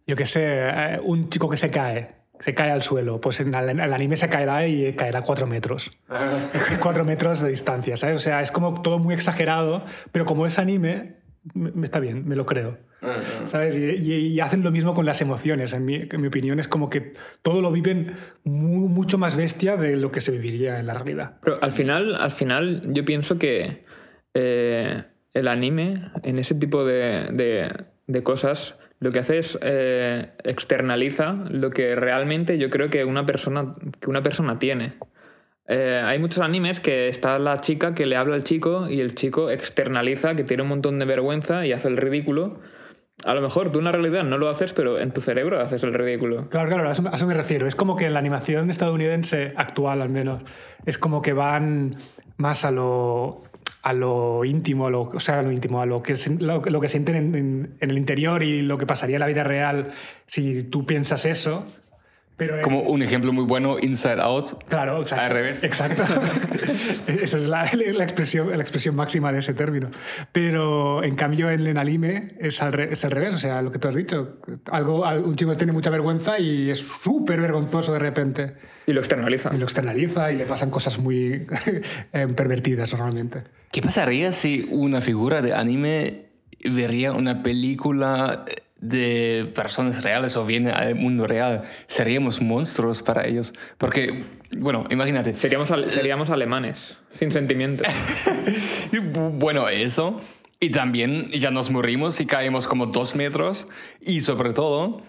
yo 0.07 0.17
qué 0.17 0.27
sé, 0.27 0.43
eh, 0.45 1.01
un 1.03 1.29
chico 1.31 1.49
que 1.49 1.57
se 1.57 1.71
cae, 1.71 2.09
se 2.41 2.55
cae 2.55 2.71
al 2.71 2.83
suelo. 2.83 3.21
Pues 3.21 3.41
en 3.41 3.55
el, 3.55 3.69
el 3.81 3.93
anime 3.93 4.17
se 4.17 4.29
caerá 4.29 4.67
y 4.67 4.93
caerá 4.95 5.23
cuatro 5.23 5.47
metros. 5.47 5.91
cuatro 6.81 7.05
metros 7.05 7.41
de 7.41 7.51
distancia, 7.51 7.97
¿sabes? 7.97 8.17
O 8.17 8.21
sea, 8.21 8.41
es 8.41 8.51
como 8.51 8.83
todo 8.83 8.99
muy 8.99 9.15
exagerado, 9.15 9.85
pero 10.13 10.25
como 10.27 10.47
es 10.47 10.59
anime, 10.59 11.17
me, 11.55 11.85
está 11.85 12.01
bien, 12.01 12.27
me 12.27 12.37
lo 12.37 12.47
creo. 12.47 12.79
¿Sabes? 13.47 13.77
Y, 13.77 13.85
y- 13.85 14.27
y 14.29 14.41
hacen 14.41 14.63
lo 14.63 14.71
mismo 14.71 14.95
con 14.95 15.05
las 15.05 15.21
emociones. 15.21 15.75
En 15.75 15.85
mi, 15.85 15.97
en 16.11 16.21
mi 16.23 16.29
opinión, 16.29 16.59
es 16.59 16.69
como 16.69 16.89
que 16.89 17.13
todo 17.43 17.61
lo 17.61 17.71
viven 17.71 18.15
mu- 18.45 18.89
mucho 18.89 19.19
más 19.19 19.37
bestia 19.37 19.77
de 19.77 19.97
lo 19.99 20.11
que 20.11 20.23
se 20.23 20.31
viviría 20.33 20.81
en 20.81 20.87
la 20.87 20.95
realidad. 20.95 21.37
Pero 21.43 21.63
al 21.63 21.73
final, 21.73 22.15
al 22.15 22.31
final 22.31 22.83
yo 22.95 23.05
pienso 23.05 23.39
que 23.39 23.84
eh, 24.35 25.05
el 25.33 25.49
anime, 25.49 25.95
en 26.23 26.39
ese 26.39 26.55
tipo 26.55 26.85
de, 26.85 27.29
de- 28.07 28.23
cosas, 28.23 28.77
lo 29.01 29.11
que 29.11 29.19
hace 29.21 29.39
es 29.39 29.59
eh, 29.63 30.31
externaliza 30.45 31.33
lo 31.51 31.71
que 31.71 31.97
realmente 31.97 32.59
yo 32.59 32.71
creo 32.71 32.91
que 32.91 33.05
una 33.05 33.27
persona, 33.27 33.75
que 34.01 34.11
una 34.11 34.23
persona 34.23 34.59
tiene. 34.59 34.95
Eh, 35.67 36.01
hay 36.05 36.19
muchos 36.19 36.41
animes 36.41 36.79
que 36.81 37.09
está 37.09 37.39
la 37.39 37.61
chica 37.61 37.95
que 37.95 38.07
le 38.07 38.17
habla 38.17 38.35
al 38.37 38.45
chico 38.45 38.89
y 38.89 39.01
el 39.01 39.15
chico 39.15 39.51
externaliza 39.51 40.35
que 40.37 40.45
tiene 40.45 40.63
un 40.63 40.69
montón 40.69 40.99
de 40.99 41.07
vergüenza 41.07 41.67
y 41.67 41.73
hace 41.73 41.89
el 41.89 41.97
ridículo. 41.97 42.61
A 43.25 43.33
lo 43.35 43.41
mejor 43.41 43.71
tú 43.71 43.79
en 43.79 43.87
la 43.87 43.93
realidad 43.93 44.25
no 44.25 44.39
lo 44.39 44.51
haces, 44.51 44.73
pero 44.75 44.99
en 44.99 45.13
tu 45.13 45.21
cerebro 45.21 45.61
haces 45.61 45.83
el 45.85 45.95
ridículo. 45.95 46.49
Claro, 46.51 46.69
claro, 46.69 46.89
a 46.89 46.93
eso 46.93 47.27
me 47.27 47.35
refiero. 47.35 47.67
Es 47.67 47.75
como 47.75 47.97
que 47.97 48.07
en 48.07 48.13
la 48.13 48.19
animación 48.19 48.69
estadounidense 48.71 49.55
actual, 49.57 50.03
al 50.03 50.11
menos, 50.11 50.43
es 50.85 50.99
como 50.99 51.23
que 51.23 51.33
van 51.33 51.97
más 52.37 52.65
a 52.65 52.71
lo, 52.71 53.45
a 53.83 53.93
lo 53.93 54.45
íntimo, 54.45 54.87
a 54.87 54.91
lo, 54.91 55.03
o 55.03 55.21
sea, 55.21 55.43
lo 55.43 55.53
íntimo, 55.53 55.81
a 55.83 55.87
lo 55.87 56.03
que, 56.03 56.15
lo, 56.39 56.63
lo 56.65 56.81
que 56.81 56.89
sienten 56.89 57.17
en, 57.17 57.35
en- 57.35 57.75
en 57.81 57.91
el 57.91 57.99
interior 57.99 58.43
y 58.43 58.63
lo 58.63 58.79
que 58.79 58.87
pasaría 58.87 59.17
en 59.17 59.21
la 59.21 59.27
vida 59.27 59.45
real 59.45 59.93
si 60.27 60.63
tú 60.65 60.87
piensas 60.87 61.25
eso. 61.27 61.67
Pero 62.37 62.57
en- 62.57 62.63
Como 62.63 62.81
un 62.83 63.03
ejemplo 63.03 63.33
muy 63.33 63.45
bueno, 63.45 63.77
Inside 63.81 64.21
Out. 64.21 64.65
Claro, 64.69 65.01
exacto. 65.03 65.25
Al 65.25 65.31
revés. 65.31 65.63
Exacto. 65.63 66.03
Esa 67.07 67.37
es 67.39 67.47
la, 67.47 67.65
la 67.73 68.03
expresión, 68.03 68.49
la 68.51 68.61
expresión 68.61 68.97
máxima 68.97 69.33
de 69.33 69.39
ese 69.39 69.55
término. 69.55 69.91
Pero 70.33 71.05
en 71.05 71.15
cambio 71.15 71.51
en 71.51 71.67
el 71.67 71.79
anime 71.79 72.33
es 72.41 72.61
al, 72.63 72.73
re- 72.73 72.93
es 72.93 73.05
al 73.05 73.13
revés, 73.13 73.35
o 73.35 73.39
sea, 73.39 73.63
lo 73.63 73.71
que 73.71 73.79
tú 73.79 73.89
has 73.89 73.95
dicho. 73.97 74.39
Algo, 74.71 75.05
al- 75.07 75.23
un 75.25 75.37
chico 75.37 75.55
tiene 75.57 75.73
mucha 75.73 75.91
vergüenza 75.91 76.39
y 76.39 76.71
es 76.71 76.79
súper 76.81 77.41
vergonzoso 77.41 77.93
de 77.93 77.99
repente. 78.01 78.55
Y 78.87 78.93
lo 78.93 79.01
externaliza. 79.01 79.51
Y 79.55 79.59
lo 79.59 79.65
externaliza 79.65 80.33
y 80.33 80.37
le 80.37 80.45
pasan 80.45 80.71
cosas 80.71 80.99
muy 80.99 81.47
eh, 82.13 82.27
pervertidas 82.35 82.93
normalmente. 82.93 83.45
¿Qué 83.71 83.81
pasaría 83.81 84.33
si 84.33 84.67
una 84.71 85.01
figura 85.01 85.41
de 85.41 85.55
anime 85.55 86.27
vería 86.65 87.13
una 87.13 87.43
película 87.43 88.45
de 88.85 89.51
personas 89.55 90.03
reales 90.03 90.37
o 90.37 90.45
vienen 90.45 90.75
al 90.75 90.95
mundo 90.95 91.27
real, 91.27 91.65
seríamos 91.87 92.41
monstruos 92.41 93.03
para 93.03 93.27
ellos. 93.27 93.55
Porque, 93.79 94.25
bueno, 94.59 94.87
imagínate. 94.91 95.35
Seríamos, 95.37 95.71
ale- 95.71 95.91
seríamos 95.91 96.31
alemanes, 96.31 96.97
sin 97.19 97.33
sentimientos. 97.33 97.87
Bueno, 99.33 99.69
eso. 99.69 100.21
Y 100.61 100.71
también 100.71 101.31
ya 101.31 101.51
nos 101.51 101.71
morimos 101.71 102.21
y 102.21 102.27
caemos 102.27 102.67
como 102.67 102.87
dos 102.87 103.15
metros. 103.15 103.67
Y 104.01 104.21
sobre 104.21 104.53
todo, 104.53 105.03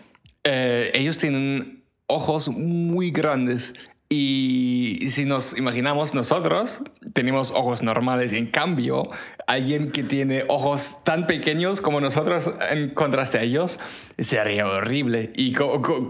eh, 0.44 0.92
ellos 0.94 1.18
tienen 1.18 1.84
ojos 2.08 2.50
muy 2.50 3.12
grandes. 3.12 3.74
Y 4.18 5.10
si 5.10 5.26
nos 5.26 5.58
imaginamos 5.58 6.14
nosotros, 6.14 6.82
tenemos 7.12 7.52
ojos 7.52 7.84
normales. 7.84 8.32
En 8.32 8.48
cambio, 8.48 9.10
alguien 9.46 9.92
que 9.92 10.04
tiene 10.04 10.46
ojos 10.48 11.04
tan 11.04 11.28
pequeños 11.28 11.82
como 11.82 12.00
nosotros 12.00 12.50
en 12.72 12.92
contraste 12.92 13.40
a 13.40 13.42
ellos, 13.42 13.78
sería 14.18 14.68
horrible. 14.68 15.34
¿Y 15.36 15.54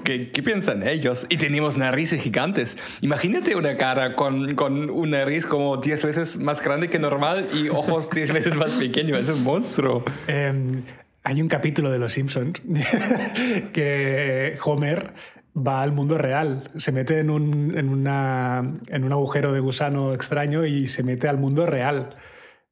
qué, 0.04 0.30
qué 0.32 0.44
piensan 0.44 0.88
ellos? 0.88 1.26
Y 1.30 1.38
tenemos 1.38 1.78
narices 1.78 2.22
gigantes. 2.22 2.78
Imagínate 3.02 3.56
una 3.56 3.76
cara 3.76 4.16
con, 4.16 4.54
con 4.54 4.92
una 4.92 5.20
nariz 5.20 5.48
como 5.48 5.78
10 5.78 6.04
veces 6.04 6.38
más 6.38 6.62
grande 6.62 6.90
que 6.90 7.00
normal 7.00 7.48
y 7.56 7.70
ojos 7.70 8.12
10 8.12 8.34
veces 8.34 8.56
más 8.56 8.74
pequeños. 8.74 9.20
Es 9.20 9.30
un 9.30 9.44
monstruo. 9.44 10.06
Eh, 10.28 10.84
hay 11.24 11.42
un 11.42 11.48
capítulo 11.48 11.90
de 11.90 11.98
Los 11.98 12.14
Simpsons 12.14 12.62
que 13.74 14.60
Homer 14.64 15.12
va 15.56 15.82
al 15.82 15.92
mundo 15.92 16.18
real, 16.18 16.70
se 16.76 16.92
mete 16.92 17.20
en 17.20 17.30
un, 17.30 17.78
en, 17.78 17.90
una, 17.90 18.74
en 18.88 19.04
un 19.04 19.12
agujero 19.12 19.54
de 19.54 19.60
gusano 19.60 20.14
extraño 20.14 20.66
y 20.66 20.88
se 20.88 21.04
mete 21.04 21.28
al 21.28 21.38
mundo 21.38 21.66
real. 21.66 22.16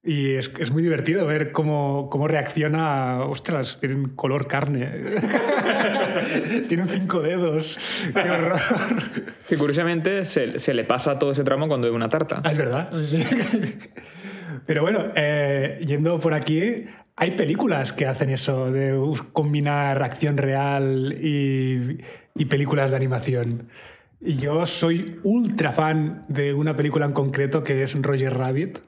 Y 0.06 0.34
es, 0.34 0.54
es 0.60 0.70
muy 0.70 0.84
divertido 0.84 1.26
ver 1.26 1.54
cómo, 1.54 2.10
cómo 2.10 2.28
reacciona. 2.28 3.22
Ostras, 3.22 3.80
tienen 3.80 4.10
color 4.10 4.48
carne. 4.48 4.90
tienen 6.68 6.90
cinco 6.90 7.22
dedos. 7.22 7.80
Qué 8.14 8.30
horror. 8.30 8.60
Que 9.48 9.58
curiosamente 9.58 10.26
se, 10.26 10.60
se 10.60 10.74
le 10.74 10.84
pasa 10.84 11.18
todo 11.18 11.32
ese 11.32 11.46
tramo 11.46 11.70
cuando 11.70 11.88
ve 11.88 11.96
una 11.96 12.10
tarta. 12.10 12.42
Ah, 12.44 12.52
es 12.52 12.58
verdad. 12.58 12.90
Sí, 12.94 13.24
sí. 13.24 13.24
Pero 14.66 14.82
bueno, 14.82 15.06
eh, 15.16 15.80
yendo 15.86 16.20
por 16.20 16.34
aquí, 16.34 16.86
hay 17.16 17.32
películas 17.32 17.94
que 17.94 18.06
hacen 18.06 18.30
eso 18.30 18.72
de 18.72 19.00
combinar 19.32 20.04
acción 20.04 20.38
real 20.38 21.18
y, 21.22 22.00
y 22.36 22.46
películas 22.46 22.92
de 22.92 22.98
animación. 22.98 23.70
Y 24.20 24.38
yo 24.38 24.66
soy 24.66 25.20
ultra 25.24 25.72
fan 25.74 26.26
de 26.30 26.54
una 26.54 26.76
película 26.76 27.06
en 27.06 27.12
concreto 27.14 27.64
que 27.64 27.84
es 27.84 28.00
Roger 28.02 28.34
Rabbit, 28.38 28.80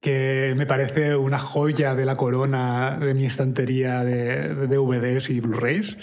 que 0.00 0.54
me 0.56 0.66
parece 0.66 1.16
una 1.16 1.38
joya 1.38 1.94
de 1.94 2.06
la 2.06 2.16
corona 2.16 2.98
de 2.98 3.12
mi 3.14 3.26
estantería 3.26 4.02
de, 4.04 4.54
de 4.54 4.66
DVDs 4.66 5.28
y 5.30 5.40
Blu-rays. 5.40 5.98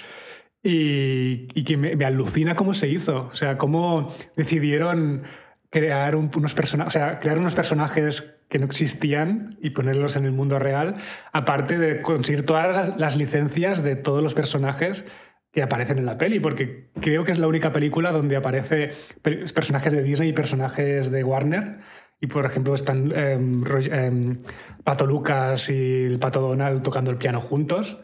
Y, 0.64 1.64
que 1.64 1.78
me, 1.78 2.04
alucina 2.04 2.56
cómo 2.56 2.74
se 2.74 2.90
hizo. 2.90 3.30
O 3.32 3.36
sea, 3.36 3.58
cómo 3.58 4.14
decidieron 4.36 5.24
crear 5.70 6.16
un- 6.16 6.30
unos 6.36 6.54
personajes, 6.54 7.02
crear 7.22 7.38
unos 7.40 7.56
personajes 7.56 8.38
que 8.50 8.60
no 8.60 8.66
existían 8.66 9.58
y 9.62 9.70
ponerlos 9.70 10.16
en 10.18 10.26
el 10.26 10.32
mundo 10.34 10.60
real, 10.60 10.96
aparte 11.32 11.78
de 11.78 12.02
conseguir 12.02 12.46
todas 12.46 12.98
las 12.98 13.16
licencias 13.16 13.82
de 13.84 13.96
todos 13.96 14.22
los 14.22 14.34
personajes 14.34 15.06
que 15.52 15.62
aparecen 15.64 15.98
en 15.98 16.06
la 16.06 16.18
peli, 16.18 16.40
porque 16.40 16.90
creo 17.02 17.24
que 17.24 17.32
es 17.32 17.40
la 17.40 17.48
única 17.48 17.72
película 17.74 18.12
donde 18.12 18.36
aparece 18.36 18.92
pe- 19.22 19.46
personajes 19.54 19.94
de 19.94 20.04
Disney 20.04 20.30
y 20.30 20.34
personajes 20.34 21.10
de 21.12 21.24
Warner. 21.24 21.80
Y 22.20 22.28
por 22.28 22.46
ejemplo 22.46 22.74
están 22.76 23.12
em, 23.16 24.38
Pato 24.84 25.06
Lucas 25.06 25.70
y 25.70 26.06
el 26.06 26.20
Pato 26.20 26.42
Donald 26.42 26.82
tocando 26.84 27.12
el 27.12 27.18
piano 27.18 27.42
juntos. 27.42 28.00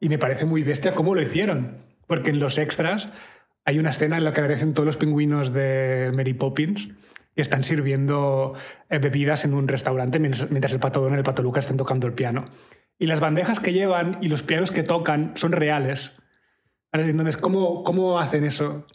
Y 0.00 0.08
me 0.08 0.18
parece 0.18 0.44
muy 0.44 0.62
bestia 0.62 0.94
cómo 0.94 1.14
lo 1.14 1.22
hicieron. 1.22 1.78
Porque 2.06 2.30
en 2.30 2.38
los 2.40 2.58
extras 2.58 3.08
hay 3.64 3.78
una 3.78 3.90
escena 3.90 4.18
en 4.18 4.24
la 4.24 4.32
que 4.32 4.40
aparecen 4.42 4.74
todos 4.74 4.86
los 4.86 4.96
pingüinos 4.98 5.52
de 5.54 6.12
Mary 6.14 6.34
Poppins 6.34 6.90
y 7.34 7.40
están 7.40 7.64
sirviendo 7.64 8.54
eh, 8.90 8.98
bebidas 8.98 9.44
en 9.46 9.54
un 9.54 9.66
restaurante 9.66 10.18
mientras 10.18 10.72
el 10.72 10.80
Pato 10.80 11.00
Donald 11.00 11.18
y 11.18 11.20
el 11.20 11.24
Pato 11.24 11.42
Lucas 11.42 11.64
están 11.64 11.78
tocando 11.78 12.06
el 12.06 12.12
piano. 12.12 12.44
Y 12.98 13.06
las 13.06 13.20
bandejas 13.20 13.60
que 13.60 13.72
llevan 13.72 14.18
y 14.20 14.28
los 14.28 14.42
pianos 14.42 14.70
que 14.70 14.82
tocan 14.82 15.32
son 15.36 15.52
reales. 15.52 16.12
Entonces, 16.94 17.36
¿cómo, 17.36 17.82
cómo 17.82 18.20
hacen 18.20 18.44
eso? 18.44 18.86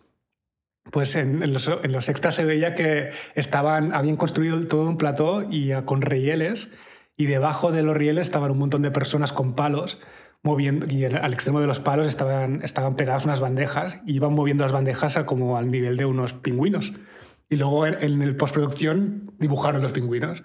Pues 0.91 1.15
en, 1.15 1.53
los, 1.53 1.67
en 1.67 1.91
los 1.91 2.09
extras 2.09 2.35
se 2.35 2.45
veía 2.45 2.73
que 2.73 3.11
estaban, 3.35 3.93
habían 3.93 4.15
construido 4.15 4.65
todo 4.67 4.87
un 4.87 4.97
plató 4.97 5.45
y 5.49 5.71
con 5.83 6.01
rieles 6.01 6.71
y 7.17 7.25
debajo 7.25 7.71
de 7.71 7.83
los 7.83 7.95
rieles 7.95 8.27
estaban 8.27 8.51
un 8.51 8.57
montón 8.57 8.81
de 8.81 8.91
personas 8.91 9.33
con 9.33 9.53
palos 9.53 9.99
moviendo 10.41 10.85
y 10.89 11.03
al 11.03 11.33
extremo 11.33 11.59
de 11.59 11.67
los 11.67 11.79
palos 11.79 12.07
estaban, 12.07 12.61
estaban 12.63 12.95
pegadas 12.95 13.25
unas 13.25 13.41
bandejas 13.41 13.99
y 14.05 14.15
iban 14.15 14.33
moviendo 14.33 14.63
las 14.63 14.71
bandejas 14.71 15.17
a 15.17 15.25
como 15.25 15.57
al 15.57 15.69
nivel 15.69 15.97
de 15.97 16.05
unos 16.05 16.31
pingüinos. 16.31 16.93
Y 17.49 17.57
luego 17.57 17.85
en, 17.85 18.01
en 18.01 18.21
el 18.21 18.37
postproducción 18.37 19.33
dibujaron 19.37 19.81
los 19.81 19.91
pingüinos. 19.91 20.43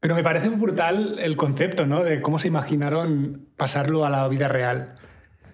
Pero 0.00 0.16
me 0.16 0.24
parece 0.24 0.48
brutal 0.48 1.18
el 1.20 1.36
concepto, 1.36 1.86
¿no? 1.86 2.02
De 2.02 2.20
cómo 2.20 2.38
se 2.38 2.48
imaginaron 2.48 3.46
pasarlo 3.56 4.04
a 4.04 4.10
la 4.10 4.26
vida 4.28 4.48
real. 4.48 4.94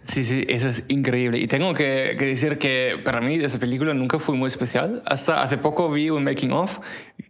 Sí, 0.05 0.25
sí, 0.25 0.45
eso 0.49 0.69
es 0.69 0.83
increíble. 0.89 1.39
Y 1.39 1.47
tengo 1.47 1.75
que, 1.75 2.17
que 2.19 2.27
decir 2.27 2.59
que 2.59 3.01
para 3.05 3.21
mí 3.21 3.37
esa 3.37 3.59
película 3.59 3.95
nunca 3.95 4.19
fue 4.19 4.35
muy 4.37 4.49
especial. 4.49 5.03
Hasta 5.07 5.43
hace 5.43 5.59
poco 5.59 5.91
vi 5.91 6.11
un 6.11 6.25
making 6.25 6.53
of, 6.53 6.81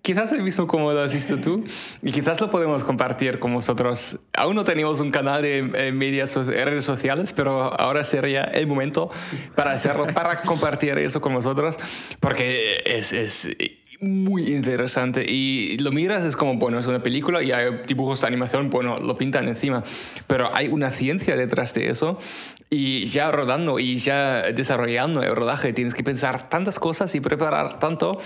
quizás 0.00 0.33
el 0.33 0.43
mismo 0.43 0.67
como 0.67 0.91
lo 0.93 1.00
has 1.00 1.12
visto 1.12 1.38
tú, 1.38 1.64
y 2.02 2.12
quizás 2.12 2.41
lo 2.41 2.50
podemos 2.50 2.83
compartir 2.83 3.38
con 3.38 3.52
vosotros. 3.52 4.19
Aún 4.33 4.57
no 4.57 4.64
tenemos 4.64 5.00
un 5.00 5.11
canal 5.11 5.43
de 5.43 5.93
medias, 5.93 6.35
redes 6.35 6.85
sociales, 6.85 7.33
pero 7.33 7.79
ahora 7.79 8.05
sería 8.05 8.43
el 8.43 8.67
momento 8.67 9.11
para 9.55 9.73
hacerlo, 9.73 10.07
para 10.09 10.43
compartir 10.43 10.97
eso 10.99 11.21
con 11.21 11.35
vosotros, 11.35 11.76
porque 12.21 12.83
es, 12.87 13.12
es 13.12 13.50
muy 14.01 14.49
interesante. 14.53 15.25
Y 15.29 15.79
lo 15.79 15.93
miras 15.93 16.25
es 16.25 16.37
como 16.37 16.55
bueno 16.57 16.79
es 16.79 16.87
una 16.87 17.03
película 17.03 17.43
y 17.43 17.53
hay 17.53 17.83
dibujos 17.87 18.21
de 18.21 18.27
animación 18.27 18.71
bueno 18.71 18.99
lo 18.99 19.17
pintan 19.17 19.49
encima. 19.49 19.83
Pero 20.27 20.55
hay 20.55 20.69
una 20.69 20.91
ciencia 20.91 21.37
detrás 21.37 21.75
de 21.75 21.89
eso 21.89 22.19
y 22.71 23.05
ya 23.05 23.31
rodando 23.31 23.79
y 23.79 23.99
ya 23.99 24.43
desarrollando 24.53 25.23
el 25.23 25.37
rodaje 25.37 25.75
tienes 25.75 25.93
que 25.95 26.03
pensar 26.03 26.49
tantas 26.49 26.79
cosas 26.79 27.15
y 27.15 27.21
preparar 27.21 27.79
tanto 27.79 28.19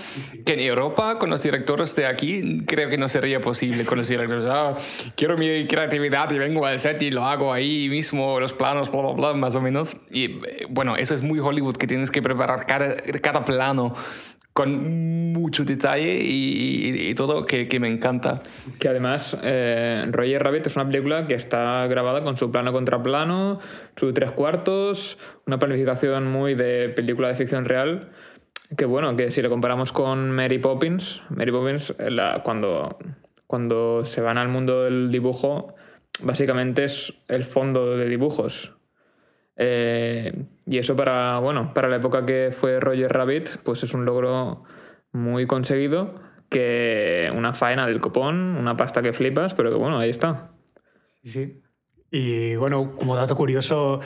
que 0.45 0.53
en 0.53 0.61
Europa 0.61 1.19
con 1.19 1.29
los 1.29 1.43
directores 1.43 1.95
de 1.97 2.05
aquí 2.05 2.63
creo 2.65 2.89
que 2.89 2.97
no 2.97 3.09
sería 3.09 3.41
posible 3.41 3.83
con 3.83 3.97
los 3.97 4.07
directores. 4.07 4.45
Ah, 4.47 4.75
quiero 5.15 5.37
mi 5.37 5.67
creatividad 5.67 6.31
y 6.31 6.39
vengo 6.39 6.65
al 6.65 6.79
set 6.79 7.01
y 7.01 7.11
lo 7.11 7.25
hago 7.25 7.51
ahí 7.51 7.89
mismo 7.89 8.39
los 8.39 8.53
planos 8.53 8.89
bla 8.89 9.01
bla 9.01 9.11
bla 9.11 9.33
más 9.33 9.55
o 9.55 9.61
menos. 9.61 9.97
Y 10.11 10.25
eh, 10.25 10.65
bueno 10.69 10.95
eso 10.95 11.13
es 11.13 11.21
muy 11.21 11.39
Hollywood 11.39 11.75
que 11.75 11.87
tienes 11.87 12.09
que 12.09 12.21
preparar 12.21 12.65
cada, 12.65 12.95
cada 13.21 13.43
plano 13.43 13.95
con 14.57 15.33
mucho 15.33 15.63
detalle 15.65 16.19
y, 16.23 16.89
y- 16.89 17.09
y 17.09 17.13
todo 17.13 17.45
que, 17.45 17.67
que 17.67 17.79
me 17.79 17.87
encanta. 17.87 18.41
Que 18.79 18.87
además, 18.89 19.37
eh, 19.43 20.03
Roger 20.11 20.41
Rabbit 20.41 20.65
es 20.65 20.75
una 20.75 20.87
película 20.87 21.27
que 21.27 21.35
está 21.35 21.85
grabada 21.85 22.23
con 22.23 22.37
su 22.37 22.49
plano 22.49 22.73
contra 22.73 23.03
plano, 23.03 23.59
su 23.95 24.11
tres 24.13 24.31
cuartos, 24.31 25.19
una 25.45 25.59
planificación 25.59 26.25
muy 26.31 26.55
de 26.55 26.89
película 26.89 27.27
de 27.27 27.35
ficción 27.35 27.65
real. 27.65 28.09
Que 28.75 28.85
bueno, 28.85 29.15
que 29.15 29.29
si 29.29 29.43
lo 29.43 29.49
comparamos 29.51 29.91
con 29.91 30.31
Mary 30.31 30.57
Poppins, 30.57 31.21
Mary 31.29 31.51
Poppins, 31.51 31.93
eh, 31.99 32.09
la- 32.09 32.41
cuando, 32.43 32.97
cuando 33.45 34.07
se 34.07 34.21
van 34.21 34.39
al 34.39 34.47
mundo 34.49 34.85
del 34.85 35.11
dibujo, 35.11 35.75
básicamente 36.21 36.83
es 36.85 37.13
el 37.27 37.45
fondo 37.45 37.95
de 37.95 38.09
dibujos. 38.09 38.73
Eh, 39.57 40.45
y 40.65 40.77
eso 40.77 40.95
para, 40.95 41.39
bueno, 41.39 41.73
para 41.73 41.89
la 41.89 41.95
época 41.97 42.25
que 42.25 42.51
fue 42.51 42.79
Roger 42.79 43.11
Rabbit, 43.11 43.49
pues 43.63 43.83
es 43.83 43.93
un 43.93 44.05
logro 44.05 44.63
muy 45.11 45.47
conseguido, 45.47 46.13
que 46.49 47.31
una 47.35 47.53
faena 47.53 47.87
del 47.87 47.99
copón, 47.99 48.55
una 48.57 48.77
pasta 48.77 49.01
que 49.01 49.13
flipas, 49.13 49.53
pero 49.53 49.69
que 49.71 49.77
bueno, 49.77 49.97
ahí 49.99 50.09
está. 50.09 50.51
Sí. 51.23 51.61
Y 52.11 52.55
bueno, 52.55 52.95
como 52.95 53.15
dato 53.15 53.35
curioso, 53.35 53.99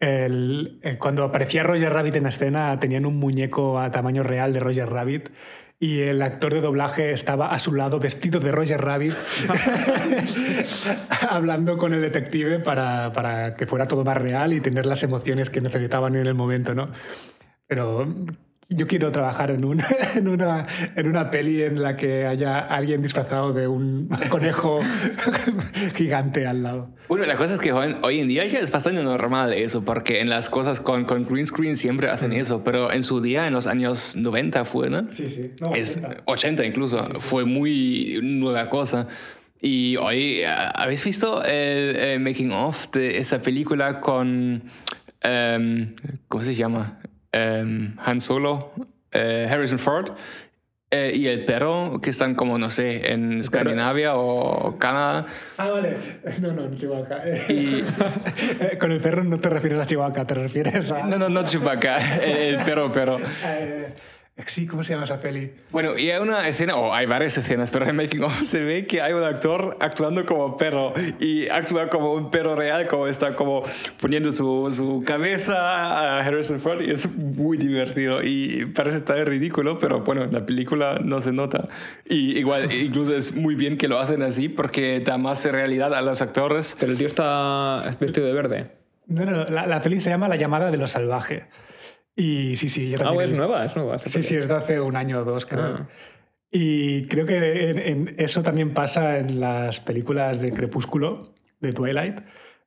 el- 0.00 0.78
el- 0.82 0.98
cuando 0.98 1.24
aparecía 1.24 1.62
Roger 1.62 1.92
Rabbit 1.92 2.16
en 2.16 2.24
la 2.24 2.28
escena, 2.28 2.78
tenían 2.80 3.06
un 3.06 3.16
muñeco 3.16 3.78
a 3.78 3.90
tamaño 3.90 4.22
real 4.22 4.52
de 4.52 4.60
Roger 4.60 4.88
Rabbit. 4.90 5.30
Y 5.78 6.00
el 6.00 6.22
actor 6.22 6.54
de 6.54 6.62
doblaje 6.62 7.12
estaba 7.12 7.50
a 7.50 7.58
su 7.58 7.74
lado 7.74 8.00
vestido 8.00 8.40
de 8.40 8.50
Roger 8.50 8.80
Rabbit, 8.80 9.12
hablando 11.28 11.76
con 11.76 11.92
el 11.92 12.00
detective 12.00 12.60
para, 12.60 13.12
para 13.12 13.54
que 13.54 13.66
fuera 13.66 13.86
todo 13.86 14.02
más 14.02 14.16
real 14.16 14.54
y 14.54 14.60
tener 14.60 14.86
las 14.86 15.02
emociones 15.02 15.50
que 15.50 15.60
necesitaban 15.60 16.16
en 16.16 16.26
el 16.26 16.34
momento, 16.34 16.74
¿no? 16.74 16.90
Pero 17.66 18.06
yo 18.68 18.86
quiero 18.86 19.12
trabajar 19.12 19.50
en, 19.52 19.64
un- 19.64 19.82
en, 20.16 20.28
una, 20.28 20.66
en 20.96 21.06
una 21.08 21.30
peli 21.30 21.62
en 21.62 21.80
la 21.82 21.96
que 21.96 22.26
haya 22.26 22.58
alguien 22.58 23.00
disfrazado 23.02 23.52
de 23.52 23.68
un 23.68 24.08
conejo 24.28 24.80
gigante 25.94 26.46
al 26.46 26.62
lado. 26.62 26.90
Bueno, 27.08 27.24
la 27.24 27.36
cosa 27.36 27.54
es 27.54 27.60
que 27.60 27.72
hoy, 27.72 27.94
hoy 28.02 28.20
en 28.20 28.28
día 28.28 28.44
ya 28.46 28.58
es 28.58 28.70
bastante 28.70 29.02
normal 29.02 29.52
eso, 29.52 29.84
porque 29.84 30.20
en 30.20 30.28
las 30.28 30.50
cosas 30.50 30.80
con, 30.80 31.04
con 31.04 31.22
green 31.24 31.46
screen 31.46 31.76
siempre 31.76 32.08
hacen 32.10 32.32
eso, 32.32 32.64
pero 32.64 32.92
en 32.92 33.02
su 33.02 33.20
día, 33.20 33.46
en 33.46 33.52
los 33.52 33.66
años 33.66 34.16
90 34.16 34.64
fue, 34.64 34.90
¿no? 34.90 35.08
Sí, 35.10 35.30
sí. 35.30 35.52
es 35.74 36.00
80 36.24 36.64
incluso, 36.64 36.98
fue 37.20 37.44
muy 37.44 38.18
nueva 38.22 38.68
cosa. 38.68 39.06
Y 39.60 39.96
hoy, 39.96 40.42
¿habéis 40.44 41.02
visto 41.04 41.42
el, 41.44 41.96
el 41.96 42.20
making 42.20 42.52
of 42.52 42.90
de 42.90 43.18
esa 43.18 43.40
película 43.40 44.00
con 44.00 44.62
em, 45.22 45.86
¿cómo 46.28 46.44
se 46.44 46.54
llama? 46.54 46.98
Em, 47.36 47.94
Han 48.04 48.20
Solo, 48.20 48.72
eh, 49.12 49.46
Harrison 49.50 49.78
Ford. 49.78 50.10
eh, 50.90 51.10
y 51.14 51.26
el 51.26 51.44
perro 51.44 52.00
que 52.00 52.10
están 52.10 52.34
como, 52.36 52.58
no 52.58 52.70
sé, 52.70 53.12
en 53.12 53.38
Escandinavia 53.40 54.14
o 54.16 54.78
Canadá. 54.78 55.26
Ah, 55.58 55.68
vale. 55.68 55.96
No, 56.40 56.52
no, 56.52 56.64
en 56.64 56.78
Chihuahua. 56.78 57.18
Y, 57.48 57.84
Eh, 58.60 58.78
Con 58.80 58.92
el 58.92 59.00
perro 59.00 59.24
no 59.24 59.38
te 59.40 59.50
refieres 59.50 59.78
a 59.80 59.84
Chihuahua, 59.86 60.24
te 60.24 60.34
refieres 60.34 60.90
a... 60.92 61.04
no, 61.04 61.18
no, 61.18 61.28
no 61.28 61.44
Chewbacca, 61.44 62.16
el 62.24 62.58
perro, 62.64 62.90
pero... 62.92 63.18
Sí, 64.44 64.66
¿cómo 64.66 64.84
se 64.84 64.92
llama 64.92 65.04
esa 65.04 65.18
peli? 65.18 65.50
Bueno, 65.70 65.98
y 65.98 66.10
hay 66.10 66.20
una 66.20 66.46
escena, 66.46 66.76
o 66.76 66.92
hay 66.92 67.06
varias 67.06 67.38
escenas, 67.38 67.70
pero 67.70 67.88
en 67.88 67.96
making 67.96 68.22
of 68.22 68.42
se 68.42 68.62
ve 68.62 68.86
que 68.86 69.00
hay 69.00 69.14
un 69.14 69.24
actor 69.24 69.78
actuando 69.80 70.26
como 70.26 70.58
perro 70.58 70.92
y 71.18 71.48
actúa 71.48 71.88
como 71.88 72.12
un 72.12 72.30
perro 72.30 72.54
real, 72.54 72.86
como 72.86 73.06
está 73.06 73.34
como 73.34 73.62
poniendo 73.98 74.32
su, 74.32 74.70
su 74.74 75.02
cabeza 75.06 76.18
a 76.18 76.20
Harrison 76.20 76.60
Ford 76.60 76.82
y 76.82 76.90
es 76.90 77.10
muy 77.10 77.56
divertido 77.56 78.22
y 78.22 78.66
parece 78.66 79.00
tan 79.00 79.24
ridículo, 79.24 79.78
pero 79.78 80.00
bueno, 80.00 80.24
en 80.24 80.32
la 80.34 80.44
película 80.44 80.98
no 81.02 81.22
se 81.22 81.32
nota. 81.32 81.64
Y 82.06 82.38
igual, 82.38 82.70
incluso 82.74 83.16
es 83.16 83.34
muy 83.34 83.54
bien 83.54 83.78
que 83.78 83.88
lo 83.88 83.98
hacen 83.98 84.20
así 84.20 84.50
porque 84.50 85.00
da 85.00 85.16
más 85.16 85.46
realidad 85.46 85.94
a 85.94 86.02
los 86.02 86.20
actores. 86.20 86.76
Pero 86.78 86.92
el 86.92 86.98
tío 86.98 87.06
está 87.06 87.76
vestido 87.98 88.26
de 88.26 88.32
verde. 88.34 88.66
No, 89.06 89.24
no, 89.24 89.44
la, 89.44 89.66
la 89.66 89.80
peli 89.80 90.02
se 90.02 90.10
llama 90.10 90.28
La 90.28 90.36
llamada 90.36 90.70
de 90.70 90.76
lo 90.76 90.86
salvaje. 90.88 91.46
Y 92.16 92.56
sí, 92.56 92.68
sí, 92.70 92.88
yo 92.88 92.96
Ah, 93.00 93.04
también. 93.04 93.28
he 93.28 93.32
es 93.32 93.38
nueva, 93.38 93.64
es 93.66 93.76
nueva. 93.76 93.98
Sí, 93.98 94.22
sí, 94.22 94.36
es 94.36 94.48
de 94.48 94.54
hace 94.54 94.80
un 94.80 94.96
año 94.96 95.20
o 95.20 95.24
dos, 95.24 95.44
creo. 95.46 95.76
Ah. 95.80 95.88
Y 96.50 97.06
creo 97.08 97.26
que 97.26 97.68
en- 97.70 97.78
en- 97.78 98.14
eso 98.18 98.42
también 98.42 98.72
pasa 98.72 99.18
en 99.18 99.38
las 99.40 99.80
películas 99.80 100.40
de 100.40 100.52
Crepúsculo, 100.52 101.34
de 101.60 101.72
Twilight, 101.72 102.20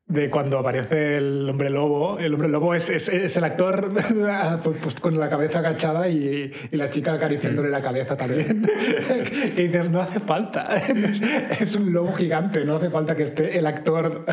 de 0.09 0.27
cuando 0.31 0.57
aparece 0.57 1.17
el 1.17 1.47
hombre 1.47 1.69
lobo. 1.69 2.17
El 2.17 2.33
hombre 2.33 2.49
lobo 2.49 2.73
es, 2.73 2.89
es- 2.89 3.09
es 3.09 3.37
el 3.37 3.43
actor 3.43 3.91
pues, 4.63 4.77
pues, 4.81 4.95
con 4.99 5.19
la 5.19 5.29
cabeza 5.29 5.59
agachada 5.59 6.09
y, 6.09 6.51
y 6.71 6.75
la 6.75 6.89
chica 6.89 7.13
acariciándole 7.13 7.69
la 7.69 7.79
cabeza 7.79 8.17
también. 8.17 8.67
que 9.55 9.67
dices, 9.67 9.87
no 9.89 10.01
hace 10.01 10.19
falta. 10.19 10.67
Es, 11.59 11.75
un 11.75 11.93
lobo 11.93 12.11
gigante, 12.13 12.65
no 12.65 12.77
hace 12.77 12.89
falta 12.89 13.15
que 13.15 13.21
esté 13.23 13.59
el 13.59 13.67
actor 13.67 14.25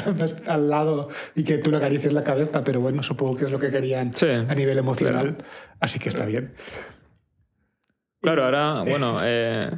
al 0.46 0.70
lado 0.70 1.08
y 1.34 1.44
que 1.44 1.58
tú 1.58 1.70
le 1.70 1.76
acaricies 1.76 2.12
la 2.14 2.22
cabeza, 2.22 2.64
pero 2.64 2.80
bueno, 2.80 3.02
supongo 3.02 3.36
que 3.36 3.44
es 3.44 3.50
lo 3.50 3.58
que 3.58 3.70
querían 3.70 4.14
Sí, 4.14 4.26
a 4.30 4.54
nivel 4.54 4.78
emocional, 4.78 5.36
así 5.80 5.98
que 5.98 6.08
está 6.08 6.24
bien. 6.24 6.54
Claro, 8.22 8.44
ahora, 8.44 8.82
bueno, 8.82 9.18
eh, 9.22 9.70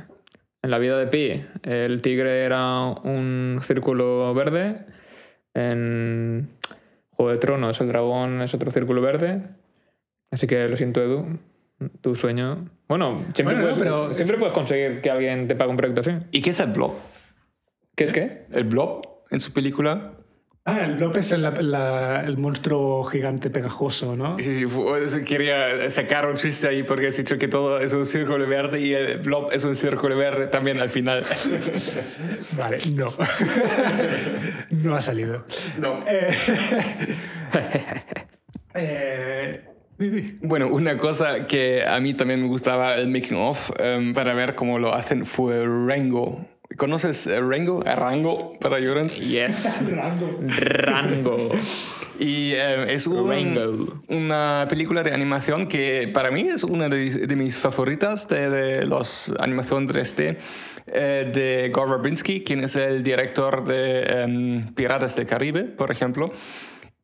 en 0.62 0.70
la 0.70 0.78
vida 0.78 0.96
de 0.98 1.06
Pi, 1.08 1.44
el 1.64 2.00
tigre 2.02 2.44
era 2.44 2.84
un 2.86 3.58
círculo 3.62 4.32
verde. 4.34 4.86
En 5.54 6.48
Juego 7.10 7.32
de 7.32 7.38
Tronos, 7.38 7.80
el 7.80 7.88
dragón 7.88 8.42
es 8.42 8.54
otro 8.54 8.70
círculo 8.70 9.00
verde. 9.02 9.42
Así 10.30 10.46
que 10.46 10.68
lo 10.68 10.76
siento, 10.76 11.02
Edu. 11.02 11.38
Tu 12.00 12.14
sueño. 12.16 12.68
Bueno, 12.88 13.24
siempre, 13.34 13.54
Bueno, 13.54 13.58
no, 13.60 13.62
puedes, 13.66 13.78
pero 13.78 14.14
siempre 14.14 14.34
es- 14.36 14.40
puedes 14.40 14.54
conseguir 14.54 15.00
que 15.00 15.10
alguien 15.10 15.46
te 15.46 15.54
pague 15.54 15.70
un 15.70 15.76
proyecto 15.76 16.00
así. 16.00 16.10
¿Y 16.32 16.42
qué 16.42 16.50
es 16.50 16.60
el 16.60 16.70
blob? 16.72 16.92
¿Qué 17.94 18.04
es 18.04 18.12
qué? 18.12 18.42
¿El 18.52 18.64
blob 18.64 19.06
en 19.30 19.40
su 19.40 19.52
película? 19.52 20.12
Ah, 20.70 20.84
el 20.84 20.96
blob 20.96 21.16
es 21.16 21.32
el, 21.32 22.36
monstruo 22.36 23.02
gigante 23.04 23.48
pegajoso, 23.48 24.14
¿no? 24.14 24.38
Sí, 24.38 24.52
sí, 24.54 25.24
quería 25.24 25.90
sacar 25.90 26.26
un 26.26 26.36
chiste 26.36 26.68
ahí 26.68 26.82
porque 26.82 27.06
has 27.06 27.16
dicho 27.16 27.38
que 27.38 27.48
todo 27.48 27.78
es 27.80 27.94
un 27.94 28.04
círculo 28.04 28.46
verde 28.46 28.78
y 28.78 28.92
el 28.92 29.16
blob 29.16 29.48
es 29.50 29.64
un 29.64 29.74
círculo 29.76 30.14
verde 30.14 30.46
también 30.48 30.78
al 30.78 30.90
final. 30.90 31.24
Vale, 32.58 32.80
no. 32.92 33.14
no 34.70 34.94
ha 34.94 35.00
salido. 35.00 35.46
No. 35.78 36.04
Eh, 36.06 36.36
eh, 38.74 39.64
Bueno, 40.42 40.66
una 40.66 40.98
cosa 40.98 41.46
que 41.46 41.82
a 41.82 41.98
mí 41.98 42.12
también 42.12 42.42
me 42.42 42.48
gustaba 42.48 42.96
el 42.96 43.08
making 43.08 43.38
of 43.38 43.70
em, 43.78 44.12
para 44.12 44.34
ver 44.34 44.54
cómo 44.54 44.78
lo 44.78 44.92
hacen 44.92 45.24
fue 45.24 45.64
Rango. 45.64 46.46
¿Conoces 46.76 47.26
eh, 47.26 47.40
Rango? 47.40 47.82
Eh, 47.84 47.94
Rango 47.94 48.52
para 48.60 48.78
Llorens. 48.78 49.18
Yes. 49.18 49.68
Rango. 50.60 51.50
Y 52.20 52.52
eh, 52.52 52.92
es 52.92 53.06
un- 53.06 53.28
Rango. 53.28 54.02
una 54.08 54.66
película 54.68 55.02
de 55.02 55.12
animación 55.14 55.66
que 55.68 56.10
para 56.12 56.30
mí 56.30 56.42
es 56.42 56.64
una 56.64 56.88
de, 56.88 57.26
de 57.26 57.36
mis 57.36 57.56
favoritas 57.56 58.28
de, 58.28 58.50
de 58.50 58.86
los 58.86 59.32
animación 59.38 59.88
3D 59.88 60.36
eh, 60.88 61.30
de 61.32 61.70
Gore 61.72 61.92
Verbinski, 61.92 62.42
quien 62.44 62.64
es 62.64 62.76
el 62.76 63.02
director 63.02 63.64
de 63.64 64.02
em, 64.02 64.62
Piratas 64.74 65.16
del 65.16 65.26
Caribe, 65.26 65.64
por 65.64 65.90
ejemplo. 65.90 66.30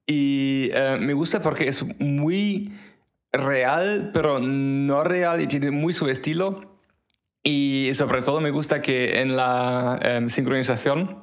Y 0.06 0.68
eh, 0.74 0.98
me 1.00 1.14
gusta 1.14 1.40
porque 1.40 1.68
es 1.68 1.82
muy 1.98 2.72
real, 3.32 4.10
pero 4.12 4.38
no 4.40 5.02
real 5.04 5.40
y 5.40 5.46
tiene 5.46 5.70
muy 5.70 5.92
su 5.94 6.08
estilo. 6.08 6.60
Y 7.44 7.90
sobre 7.92 8.22
todo 8.22 8.40
me 8.40 8.50
gusta 8.50 8.80
que 8.80 9.20
en 9.20 9.36
la 9.36 9.98
em, 10.00 10.30
sincronización 10.30 11.22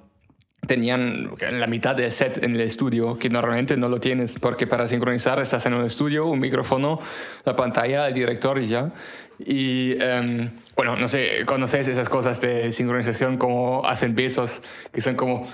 tenían 0.68 1.32
la 1.40 1.66
mitad 1.66 1.96
del 1.96 2.12
set 2.12 2.44
en 2.44 2.54
el 2.54 2.62
estudio, 2.62 3.18
que 3.18 3.30
normalmente 3.30 3.76
no 3.76 3.90
lo 3.90 4.00
tienes, 4.00 4.36
porque 4.36 4.68
para 4.68 4.88
sincronizar 4.88 5.42
estás 5.42 5.66
en 5.66 5.74
un 5.74 5.84
estudio, 5.84 6.28
un 6.28 6.40
micrófono, 6.40 7.00
la 7.44 7.56
pantalla, 7.56 8.08
el 8.08 8.14
director 8.14 8.62
y 8.62 8.68
ya. 8.68 8.92
Y 9.40 10.00
em, 10.00 10.52
bueno, 10.76 10.96
no 10.96 11.08
sé, 11.08 11.44
conoces 11.46 11.88
esas 11.88 12.08
cosas 12.08 12.40
de 12.40 12.72
sincronización 12.72 13.38
como 13.38 13.84
hacen 13.88 14.14
besos, 14.14 14.62
que 14.94 15.02
son 15.02 15.16
como 15.16 15.48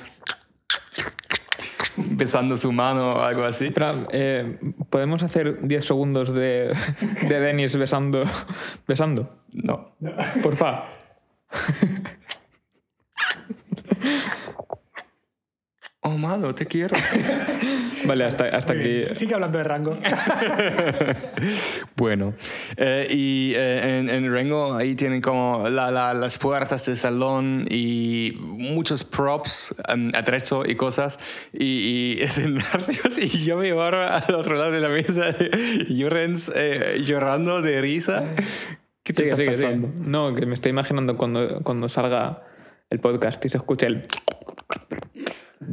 besando 2.12 2.58
su 2.58 2.72
mano 2.72 3.12
o 3.12 3.20
algo 3.20 3.44
así. 3.44 3.74
Eh, 4.12 4.58
¿podemos 4.90 5.24
hacer 5.24 5.62
10 5.62 5.86
segundos 5.86 6.34
de, 6.34 6.76
de 7.28 7.40
Denis 7.40 7.76
besando? 7.76 8.24
besando? 8.88 9.30
No. 9.54 9.84
Porfa. 10.44 10.84
Mano, 16.18 16.54
te 16.54 16.66
quiero. 16.66 16.96
Vale, 18.06 18.26
hasta, 18.26 18.46
hasta 18.46 18.74
aquí. 18.74 19.06
Sigue 19.06 19.34
hablando 19.34 19.58
de 19.58 19.64
rango. 19.64 19.98
Bueno, 21.96 22.34
eh, 22.76 23.08
y 23.10 23.54
eh, 23.56 24.00
en, 24.00 24.10
en 24.10 24.32
Rango 24.32 24.76
ahí 24.76 24.96
tienen 24.96 25.20
como 25.22 25.68
la- 25.70 25.90
la- 25.92 26.14
las 26.14 26.38
puertas 26.38 26.86
del 26.86 26.98
salón 26.98 27.66
y 27.70 28.34
muchos 28.40 29.04
props, 29.04 29.76
um, 29.94 30.12
atrezo 30.16 30.64
y 30.66 30.76
cosas 30.76 31.18
y, 31.54 31.66
y 32.18 32.18
escenarios. 32.22 33.18
Y 33.18 33.44
yo 33.46 33.58
me 33.58 33.64
veo 33.74 33.82
al 33.82 34.36
otro 34.36 34.56
lado 34.56 34.72
de 34.72 34.80
la 34.80 34.90
mesa, 34.90 35.36
Llorens 35.90 36.52
eh, 36.56 37.02
llorando 37.04 37.62
de 37.62 37.82
risa. 37.82 38.24
¿Qué 39.04 39.14
te 39.14 39.24
Sigue, 39.24 39.30
está 39.32 39.44
sigue, 39.44 39.56
sigue. 39.56 39.68
pasando? 39.70 39.92
No, 40.10 40.36
que 40.36 40.46
me 40.46 40.54
estoy 40.54 40.70
imaginando 40.70 41.18
cuando, 41.18 41.62
cuando 41.64 41.90
salga 41.90 42.44
el 42.90 43.00
podcast 43.00 43.44
y 43.46 43.50
se 43.50 43.58
escuche 43.58 43.88
el. 43.88 44.06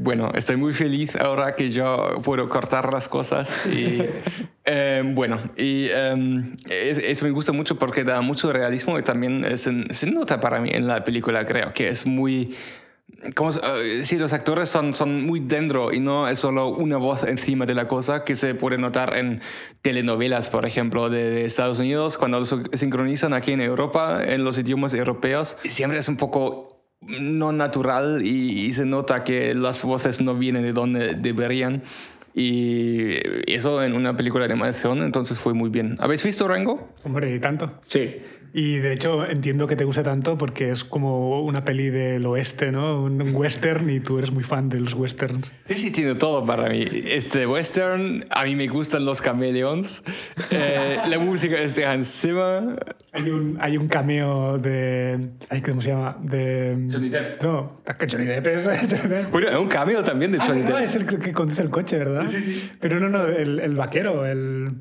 Bueno, 0.04 0.30
estoy 0.34 0.56
muy 0.56 0.74
feliz 0.74 1.16
ahora 1.16 1.54
que 1.56 1.70
yo 1.70 2.20
puedo 2.22 2.46
cortar 2.50 2.92
las 2.92 3.08
cosas. 3.08 3.66
Y, 3.66 4.02
eh, 4.66 5.02
bueno, 5.02 5.40
y 5.56 5.88
em, 5.88 6.54
es- 6.68 6.98
eso 6.98 7.24
me 7.24 7.30
gusta 7.30 7.52
mucho 7.52 7.78
porque 7.78 8.04
da 8.04 8.20
mucho 8.20 8.52
realismo 8.52 8.98
y 8.98 9.02
también 9.02 9.46
es 9.46 9.66
en- 9.66 9.86
se 9.94 10.10
nota 10.10 10.40
para 10.40 10.60
mí 10.60 10.68
en 10.70 10.86
la 10.86 11.02
película, 11.04 11.46
creo 11.46 11.72
que 11.72 11.88
es 11.88 12.04
muy... 12.04 12.54
Como, 13.34 13.50
si 14.02 14.18
los 14.18 14.34
actores 14.34 14.68
son, 14.68 14.92
son 14.92 15.24
muy 15.24 15.40
dentro 15.40 15.90
y 15.94 16.00
no 16.00 16.28
es 16.28 16.38
solo 16.38 16.68
una 16.68 16.98
voz 16.98 17.24
encima 17.24 17.64
de 17.64 17.72
la 17.74 17.88
cosa 17.88 18.24
que 18.24 18.34
se 18.34 18.54
puede 18.54 18.76
notar 18.76 19.16
en 19.16 19.40
telenovelas, 19.80 20.50
por 20.50 20.66
ejemplo, 20.66 21.08
de, 21.08 21.30
de 21.30 21.44
Estados 21.46 21.78
Unidos, 21.78 22.18
cuando 22.18 22.40
lo 22.40 22.44
sincronizan 22.44 23.32
aquí 23.32 23.52
en 23.52 23.62
Europa, 23.62 24.22
en 24.22 24.44
los 24.44 24.58
idiomas 24.58 24.92
europeos, 24.92 25.56
siempre 25.64 25.98
es 25.98 26.08
un 26.08 26.18
poco 26.18 26.73
no 27.06 27.52
natural 27.52 28.22
y, 28.24 28.66
y 28.66 28.72
se 28.72 28.84
nota 28.84 29.24
que 29.24 29.54
las 29.54 29.82
voces 29.82 30.20
no 30.20 30.34
vienen 30.34 30.62
de 30.62 30.72
donde 30.72 31.14
deberían. 31.14 31.82
Y 32.34 33.16
eso 33.46 33.82
en 33.82 33.94
una 33.94 34.16
película 34.16 34.46
de 34.46 34.52
animación, 34.52 35.02
entonces 35.02 35.38
fue 35.38 35.54
muy 35.54 35.70
bien. 35.70 35.96
¿Habéis 36.00 36.24
visto 36.24 36.48
Rango? 36.48 36.88
Hombre, 37.04 37.34
y 37.34 37.38
tanto. 37.38 37.78
Sí. 37.86 38.16
Y 38.56 38.76
de 38.78 38.92
hecho 38.92 39.26
entiendo 39.28 39.66
que 39.66 39.74
te 39.74 39.82
gusta 39.82 40.04
tanto 40.04 40.38
porque 40.38 40.70
es 40.70 40.84
como 40.84 41.42
una 41.42 41.64
peli 41.64 41.90
del 41.90 42.24
oeste, 42.24 42.70
¿no? 42.70 43.02
Un 43.02 43.34
western 43.34 43.90
y 43.90 43.98
tú 43.98 44.16
eres 44.20 44.30
muy 44.30 44.44
fan 44.44 44.68
de 44.68 44.78
los 44.78 44.94
westerns. 44.94 45.50
Sí, 45.64 45.74
sí, 45.74 45.90
tiene 45.90 46.14
todo 46.14 46.44
para 46.46 46.68
mí. 46.68 46.84
Este 47.08 47.48
western, 47.48 48.24
a 48.30 48.44
mí 48.44 48.54
me 48.54 48.68
gustan 48.68 49.04
los 49.06 49.20
cameleons. 49.20 50.04
Eh, 50.52 50.98
la 51.08 51.18
música 51.18 51.56
es 51.56 51.74
de 51.74 51.84
Hans 51.84 52.06
Zimmer. 52.20 52.78
Hay 53.12 53.28
un, 53.28 53.58
hay 53.60 53.76
un 53.76 53.88
cameo 53.88 54.56
de... 54.58 55.30
¿Cómo 55.68 55.82
se 55.82 55.88
llama? 55.88 56.16
De... 56.22 56.78
Johnny 56.92 57.08
Depp. 57.08 57.42
No, 57.42 57.80
es 57.84 57.96
que 57.96 58.06
Johnny 58.08 58.26
Depp 58.26 58.46
es... 58.46 58.64
Johnny 58.88 59.08
Depp. 59.08 59.32
Bueno, 59.32 59.48
es 59.48 59.56
un 59.56 59.66
cameo 59.68 60.04
también 60.04 60.30
de 60.30 60.38
Ah, 60.40 60.44
Johnny 60.46 60.62
no, 60.62 60.76
Depp. 60.76 60.84
es 60.84 60.94
el 60.94 61.06
que 61.06 61.18
que 61.18 61.32
conduce 61.32 61.60
el 61.60 61.70
coche, 61.70 61.98
¿verdad? 61.98 62.26
Sí, 62.28 62.40
sí. 62.40 62.70
Pero 62.78 63.00
no, 63.00 63.08
no, 63.08 63.26
el, 63.26 63.58
el 63.58 63.74
vaquero, 63.74 64.24
el... 64.26 64.74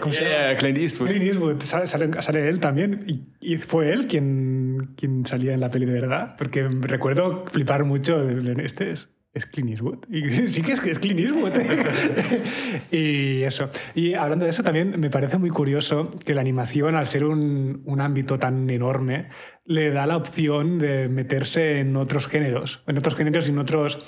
¿Cómo 0.00 0.12
se 0.12 0.24
llama? 0.24 0.52
Eh, 0.52 0.56
Clint 0.58 0.78
Eastwood. 0.78 1.08
Clint 1.08 1.24
Eastwood, 1.24 1.62
sale, 1.62 1.86
sale- 1.86 2.22
sale 2.22 2.48
él 2.48 2.60
también. 2.60 3.04
Y, 3.06 3.28
y 3.54 3.58
fue 3.58 3.92
él 3.92 4.06
quien, 4.06 4.94
quien 4.96 5.26
salía 5.26 5.54
en 5.54 5.60
la 5.60 5.70
peli 5.70 5.86
de 5.86 5.92
verdad. 5.92 6.36
Porque 6.36 6.68
recuerdo 6.68 7.44
flipar 7.50 7.84
mucho. 7.84 8.28
Este 8.28 8.90
es, 8.92 9.08
Es 9.32 9.46
Clint 9.46 9.70
Eastwood. 9.70 9.98
Y 10.10 10.28
sí 10.48 10.62
que 10.62 10.72
es, 10.72 10.84
es 10.86 10.98
Clint 10.98 11.20
Eastwood. 11.20 11.52
y 12.90 13.42
eso. 13.42 13.70
Y 13.94 14.14
hablando 14.14 14.44
de 14.44 14.50
eso, 14.50 14.62
también 14.62 14.98
me 14.98 15.10
parece 15.10 15.38
muy 15.38 15.50
curioso 15.50 16.10
que 16.24 16.34
la 16.34 16.40
animación, 16.40 16.94
al 16.96 17.06
ser 17.06 17.24
un, 17.24 17.82
un 17.84 18.00
ámbito 18.00 18.38
tan 18.38 18.68
enorme, 18.70 19.28
le 19.64 19.90
da 19.90 20.06
la 20.06 20.16
opción 20.16 20.78
de 20.78 21.08
meterse 21.08 21.78
en 21.80 21.96
otros 21.96 22.26
géneros. 22.26 22.82
En 22.86 22.98
otros 22.98 23.14
géneros 23.14 23.48
y 23.48 23.52
en 23.52 23.58
otros. 23.58 23.98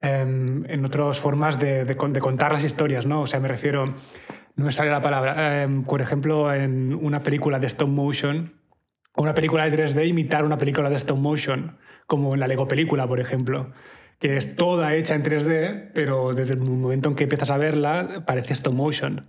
em, 0.00 0.64
en 0.70 0.84
otras 0.84 1.18
formas 1.18 1.58
de, 1.58 1.84
de 1.84 1.94
de 1.94 2.20
contar 2.20 2.52
las 2.52 2.64
historias, 2.64 3.04
¿no? 3.06 3.22
O 3.22 3.26
sea, 3.26 3.40
me 3.40 3.48
refiero. 3.48 3.94
No 4.58 4.64
me 4.64 4.72
sale 4.72 4.90
la 4.90 5.00
palabra. 5.00 5.62
Em, 5.62 5.84
por 5.84 6.02
ejemplo, 6.02 6.52
en 6.52 6.92
una 6.92 7.22
película 7.22 7.60
de 7.60 7.68
stop 7.68 7.88
motion, 7.88 8.54
o 9.14 9.22
una 9.22 9.32
película 9.32 9.70
de 9.70 9.76
3D 9.76 10.08
imitar 10.08 10.44
una 10.44 10.58
película 10.58 10.90
de 10.90 10.96
stop 10.96 11.16
motion, 11.16 11.78
como 12.08 12.34
en 12.34 12.40
la 12.40 12.48
Lego 12.48 12.66
película, 12.66 13.06
por 13.06 13.20
ejemplo, 13.20 13.72
que 14.18 14.36
es 14.36 14.56
toda 14.56 14.96
hecha 14.96 15.14
en 15.14 15.22
3D, 15.22 15.92
pero 15.94 16.34
desde 16.34 16.54
el 16.54 16.60
momento 16.60 17.08
en 17.08 17.14
que 17.14 17.22
empiezas 17.22 17.52
a 17.52 17.56
verla 17.56 18.24
parece 18.26 18.52
stop 18.54 18.74
motion. 18.74 19.28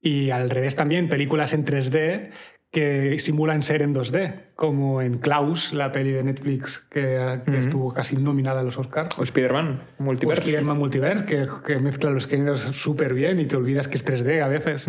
Y 0.00 0.30
al 0.30 0.50
revés 0.50 0.74
también, 0.74 1.08
películas 1.08 1.52
en 1.52 1.64
3D 1.64 2.30
que 2.70 3.18
simulan 3.18 3.62
ser 3.62 3.82
en 3.82 3.92
2D, 3.94 4.34
como 4.54 5.02
en 5.02 5.18
Klaus, 5.18 5.72
la 5.72 5.90
peli 5.90 6.12
de 6.12 6.22
Netflix 6.22 6.78
que, 6.78 7.40
que 7.44 7.58
estuvo 7.58 7.92
casi 7.92 8.16
nominada 8.16 8.60
a 8.60 8.62
los 8.62 8.78
Oscars. 8.78 9.18
O 9.18 9.24
Spider-Man, 9.24 9.80
O 9.98 10.02
multiverso. 10.04 10.42
Spider-Man 10.42 10.78
Multiverse, 10.78 11.26
que, 11.26 11.48
que 11.66 11.78
mezcla 11.80 12.10
los 12.10 12.28
géneros 12.28 12.60
súper 12.60 13.12
bien 13.14 13.40
y 13.40 13.46
te 13.46 13.56
olvidas 13.56 13.88
que 13.88 13.96
es 13.96 14.06
3D 14.06 14.40
a 14.40 14.46
veces. 14.48 14.88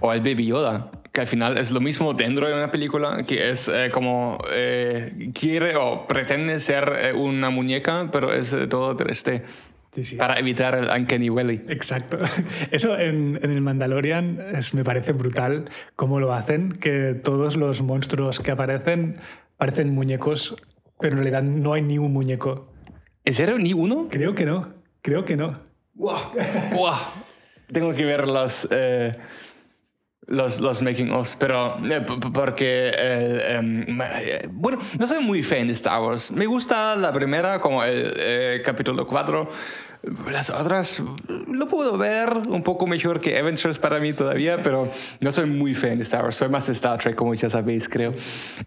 O 0.00 0.12
el 0.12 0.20
Baby 0.20 0.46
Yoda, 0.46 0.90
que 1.12 1.20
al 1.20 1.26
final 1.26 1.58
es 1.58 1.70
lo 1.70 1.80
mismo 1.80 2.14
dentro 2.14 2.48
de 2.48 2.54
una 2.54 2.70
película, 2.70 3.22
que 3.26 3.50
es 3.50 3.68
eh, 3.68 3.90
como 3.92 4.38
eh, 4.50 5.30
quiere 5.34 5.76
o 5.76 6.06
pretende 6.06 6.60
ser 6.60 6.90
eh, 6.98 7.12
una 7.12 7.50
muñeca, 7.50 8.08
pero 8.10 8.32
es 8.32 8.54
eh, 8.54 8.66
todo 8.68 8.96
3D. 8.96 9.42
Sí, 9.98 10.04
sí. 10.04 10.16
Para 10.16 10.38
evitar 10.38 10.76
el 10.76 10.88
Uncanny 10.88 11.28
Valley. 11.28 11.64
Exacto. 11.68 12.18
Eso 12.70 12.96
en, 12.96 13.40
en 13.42 13.50
el 13.50 13.60
Mandalorian 13.60 14.38
es- 14.54 14.72
me 14.74 14.84
parece 14.84 15.10
brutal 15.12 15.68
cómo 15.96 16.20
lo 16.20 16.32
hacen, 16.32 16.70
que 16.70 17.14
todos 17.14 17.56
los 17.56 17.82
monstruos 17.82 18.38
que 18.38 18.52
aparecen 18.52 19.16
parecen 19.56 19.92
muñecos, 19.92 20.54
pero 21.00 21.16
en 21.16 21.22
realidad 21.24 21.42
no 21.42 21.72
hay 21.72 21.82
ni 21.82 21.98
un 21.98 22.12
muñeco. 22.12 22.72
¿En 23.24 23.34
serio? 23.34 23.58
¿Ni 23.58 23.72
uno? 23.72 24.06
Creo 24.08 24.36
que 24.36 24.44
no, 24.46 24.72
creo 25.02 25.24
que 25.24 25.36
no. 25.36 25.58
¡Guau! 25.94 26.20
Tengo 27.72 27.92
que 27.92 28.04
ver 28.04 28.28
los, 28.28 28.68
eh, 28.70 29.16
los, 30.26 30.60
los 30.60 30.80
making 30.82 31.10
ofs, 31.10 31.36
pero 31.36 31.76
eh, 31.84 32.04
porque, 32.32 32.92
eh, 32.96 33.56
em, 33.58 34.00
eh, 34.00 34.48
bueno, 34.50 34.78
no 34.98 35.06
soy 35.06 35.22
muy 35.24 35.42
fan 35.42 35.66
de 35.66 35.72
Star 35.72 36.00
Wars. 36.02 36.30
Me 36.30 36.46
gusta 36.46 36.94
la 36.96 37.12
primera, 37.12 37.60
como 37.60 37.82
el 37.82 38.12
eh, 38.16 38.62
capítulo 38.64 39.06
4. 39.06 39.48
Las 40.30 40.50
otras 40.50 41.02
lo 41.48 41.68
puedo 41.68 41.98
ver 41.98 42.32
un 42.48 42.62
poco 42.62 42.86
mejor 42.86 43.20
que 43.20 43.38
Avengers 43.38 43.78
para 43.78 43.98
mí 44.00 44.12
todavía, 44.12 44.62
pero 44.62 44.90
no 45.20 45.32
soy 45.32 45.46
muy 45.46 45.74
fan 45.74 45.96
de 45.96 46.04
Star 46.04 46.24
Wars. 46.24 46.36
Soy 46.36 46.48
más 46.48 46.66
de 46.66 46.72
Star 46.72 46.98
Trek, 46.98 47.16
como 47.16 47.34
ya 47.34 47.50
sabéis, 47.50 47.88
creo. 47.88 48.14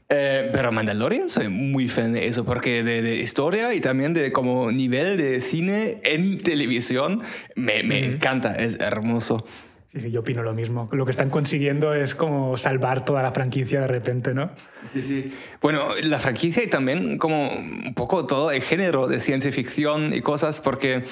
Eh, 0.09 0.49
pero 0.51 0.71
Mandalorian 0.71 1.29
soy 1.29 1.47
muy 1.47 1.87
fan 1.87 2.13
de 2.13 2.27
eso, 2.27 2.43
porque 2.43 2.83
de, 2.83 3.01
de 3.01 3.15
historia 3.17 3.73
y 3.73 3.81
también 3.81 4.13
de 4.13 4.31
como 4.31 4.71
nivel 4.71 5.17
de 5.17 5.41
cine 5.41 5.99
en 6.03 6.37
televisión 6.39 7.21
me, 7.55 7.83
me 7.83 8.05
encanta, 8.05 8.55
es 8.55 8.79
hermoso. 8.79 9.45
Sí, 9.91 9.99
sí, 9.99 10.11
yo 10.11 10.21
opino 10.21 10.41
lo 10.41 10.53
mismo. 10.53 10.87
Lo 10.93 11.03
que 11.03 11.11
están 11.11 11.29
consiguiendo 11.29 11.93
es 11.93 12.15
como 12.15 12.55
salvar 12.55 13.03
toda 13.03 13.21
la 13.21 13.33
franquicia 13.33 13.81
de 13.81 13.87
repente, 13.87 14.33
¿no? 14.33 14.51
Sí, 14.93 15.01
sí. 15.01 15.33
Bueno, 15.61 15.89
la 16.03 16.17
franquicia 16.19 16.63
y 16.63 16.69
también 16.69 17.17
como 17.17 17.49
un 17.51 17.93
poco 17.93 18.25
todo 18.25 18.51
el 18.51 18.61
género 18.61 19.07
de 19.07 19.19
ciencia 19.19 19.51
ficción 19.51 20.13
y 20.13 20.21
cosas, 20.21 20.61
porque 20.61 21.03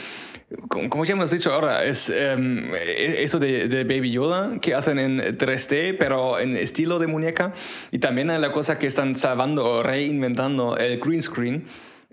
como 0.69 1.03
ya 1.03 1.13
hemos 1.13 1.29
dicho 1.29 1.51
ahora, 1.51 1.83
es 1.83 2.09
e- 2.09 3.21
eso 3.21 3.37
de, 3.37 3.67
de 3.67 3.83
Baby 3.83 4.11
Yoda 4.11 4.59
que 4.61 4.73
hacen 4.73 4.97
en 4.97 5.19
3D, 5.37 5.97
pero 5.99 6.39
en 6.39 6.55
estilo 6.55 6.99
de 6.99 7.07
muñeca, 7.07 7.53
y 7.91 7.99
también 7.99 8.29
hay 8.29 8.39
la 8.39 8.53
cosa 8.53 8.79
que 8.79 8.87
están 8.87 9.15
salvando 9.15 9.65
o 9.65 9.83
reinventando 9.83 10.77
el 10.77 10.99
green 10.99 11.21
screen. 11.21 11.65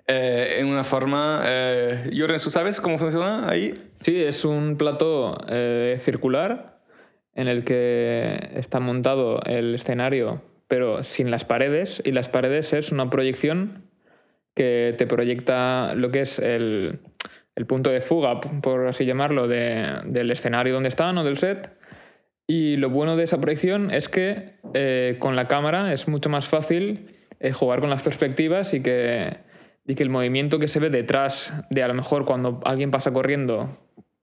Eh, 0.07 0.57
en 0.59 0.67
una 0.67 0.85
forma... 0.85 1.43
Eh, 1.47 2.11
Joren, 2.17 2.39
¿tú 2.43 2.51
sabes 2.51 2.81
cómo 2.81 2.99
funciona 2.99 3.49
ahí? 3.49 3.75
Sí, 4.03 4.23
es 4.23 4.45
un 4.45 4.77
plató 4.77 5.39
eh, 5.49 5.97
circular 5.99 6.81
en 7.35 7.49
el 7.49 7.65
que 7.65 8.51
está 8.55 8.81
montado 8.81 9.43
el 9.45 9.75
escenario, 9.75 10.43
pero 10.69 11.03
sin 11.03 11.31
las 11.31 11.45
paredes, 11.45 12.01
y 12.05 12.13
las 12.13 12.29
paredes 12.29 12.73
es 12.73 12.93
una 12.93 13.11
proyección 13.11 13.85
que 14.55 14.95
te 14.97 15.07
proyecta 15.07 15.95
lo 15.95 16.11
que 16.11 16.21
es 16.23 16.39
el, 16.39 17.01
el 17.55 17.67
punto 17.67 17.91
de 17.91 18.01
fuga, 18.01 18.41
por 18.41 18.87
así 18.89 19.05
llamarlo, 19.05 19.49
de- 19.49 20.01
del 20.07 20.31
escenario 20.31 20.73
donde 20.73 20.89
están 20.89 21.19
o 21.19 21.25
del 21.25 21.37
set. 21.37 21.73
Y 22.47 22.77
lo 22.77 22.89
bueno 22.91 23.17
de 23.17 23.25
esa 23.25 23.39
proyección 23.39 23.91
es 23.91 24.09
que 24.09 24.55
eh, 24.73 25.17
con 25.19 25.37
la 25.37 25.47
cámara 25.47 25.93
es 25.93 26.09
mucho 26.09 26.31
más 26.31 26.47
fácil 26.49 27.09
eh, 27.41 27.53
jugar 27.53 27.81
con 27.81 27.91
las 27.91 28.03
perspectivas 28.03 28.73
y 28.73 28.83
que, 28.83 29.37
y 29.87 29.95
que 29.95 30.03
el 30.03 30.11
movimiento 30.11 30.59
que 30.59 30.69
se 30.69 30.81
ve 30.81 30.91
detrás 30.91 31.53
de 31.71 31.83
a 31.83 31.89
lo 31.89 31.95
mejor 31.95 32.25
cuando 32.25 32.61
alguien 32.65 32.91
pasa 32.91 33.13
corriendo 33.13 33.79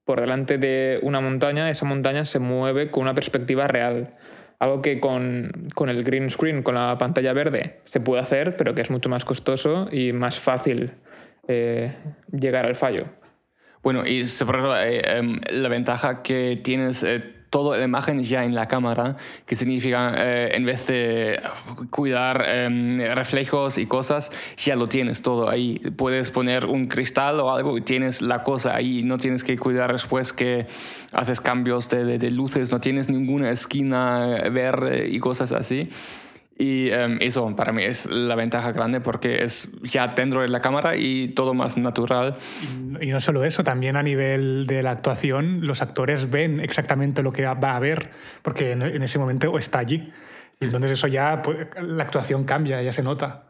por 0.06 0.19
delante 0.19 0.58
de 0.58 0.99
una 1.02 1.21
montaña, 1.21 1.69
esa 1.69 1.86
montaña 1.86 2.26
se 2.26 2.39
mueve 2.39 2.91
con 2.91 3.04
una 3.04 3.13
perspectiva 3.13 3.67
real. 3.67 4.13
Algo 4.60 4.82
que 4.82 4.99
con, 4.99 5.69
con 5.76 5.89
el 5.89 6.04
green 6.04 6.30
screen, 6.30 6.63
con 6.63 6.76
la 6.76 6.97
pantalla 6.97 7.34
verde, 7.34 7.82
se 7.86 7.99
puede 7.99 8.21
hacer, 8.21 8.56
pero 8.58 8.76
que 8.76 8.82
es 8.82 8.89
mucho 8.89 9.10
más 9.10 9.26
costoso 9.26 9.88
y 9.91 10.13
más 10.13 10.39
fácil 10.39 10.91
eh, 11.47 11.93
llegar 12.32 12.65
al 12.65 12.76
fallo. 12.76 13.06
Bueno, 13.82 14.06
y 14.06 14.26
sobre 14.26 14.60
eh, 14.97 15.02
em, 15.17 15.41
la 15.52 15.67
ventaja 15.67 16.23
que 16.23 16.58
tienes 16.62 17.04
eh, 17.04 17.33
toda 17.53 17.77
la 17.77 17.83
imagen 17.85 18.23
ya 18.23 18.43
en 18.45 18.55
la 18.55 18.67
cámara, 18.67 19.15
que 19.45 19.55
significa 19.55 20.11
eh, 20.17 20.55
en 20.55 20.65
vez 20.65 20.87
de 20.87 21.39
cuidar 21.91 22.43
em, 22.47 22.97
reflejos 23.13 23.77
y 23.77 23.85
cosas, 23.85 24.31
ya 24.57 24.75
lo 24.75 24.87
tienes 24.87 25.21
todo 25.21 25.47
ahí. 25.51 25.77
Puedes 25.95 26.31
poner 26.31 26.65
un 26.65 26.87
cristal 26.87 27.39
o 27.39 27.51
algo 27.51 27.77
y 27.77 27.81
tienes 27.81 28.23
la 28.23 28.41
cosa 28.41 28.75
ahí. 28.75 29.03
No 29.03 29.19
tienes 29.19 29.43
que 29.43 29.55
cuidar 29.59 29.91
después 29.93 30.33
que 30.33 30.65
haces 31.11 31.39
cambios 31.41 31.91
de, 31.91 32.03
de- 32.05 32.17
de 32.17 32.31
luces, 32.31 32.71
no 32.71 32.79
tienes 32.79 33.07
ninguna 33.09 33.51
esquina 33.51 34.37
eh, 34.37 34.49
verde 34.49 35.07
y 35.09 35.19
cosas 35.19 35.51
así. 35.51 35.91
Y 36.57 36.89
em, 36.91 37.17
eso 37.19 37.55
para 37.55 37.73
mí 37.73 37.83
es 37.83 38.05
la 38.05 38.35
ventaja 38.35 38.71
grande 38.71 39.01
porque 39.01 39.43
es 39.43 39.71
ya 39.81 40.09
dentro 40.09 40.41
de 40.41 40.49
la 40.49 40.61
cámara 40.61 40.95
y 40.95 41.29
todo 41.29 41.53
más 41.53 41.77
natural. 41.77 42.35
Y 43.01 43.07
no 43.07 43.19
solo 43.21 43.43
eso, 43.43 43.63
también 43.63 43.95
a 43.95 44.03
nivel 44.03 44.67
de 44.67 44.83
la 44.83 44.91
actuación, 44.91 45.65
los 45.65 45.81
actores 45.81 46.29
ven 46.29 46.59
exactamente 46.59 47.23
lo 47.23 47.33
que 47.33 47.45
va 47.45 47.71
a 47.71 47.75
haber, 47.75 48.11
porque 48.43 48.73
en, 48.73 48.83
ese 48.83 49.17
momento 49.17 49.57
está 49.57 49.79
allí. 49.79 50.11
Entonces 50.59 50.91
eso 50.91 51.07
ya, 51.07 51.41
pues, 51.41 51.67
la 51.81 52.03
actuación 52.03 52.43
cambia, 52.43 52.81
ya 52.81 52.93
se 52.93 53.01
nota. 53.01 53.43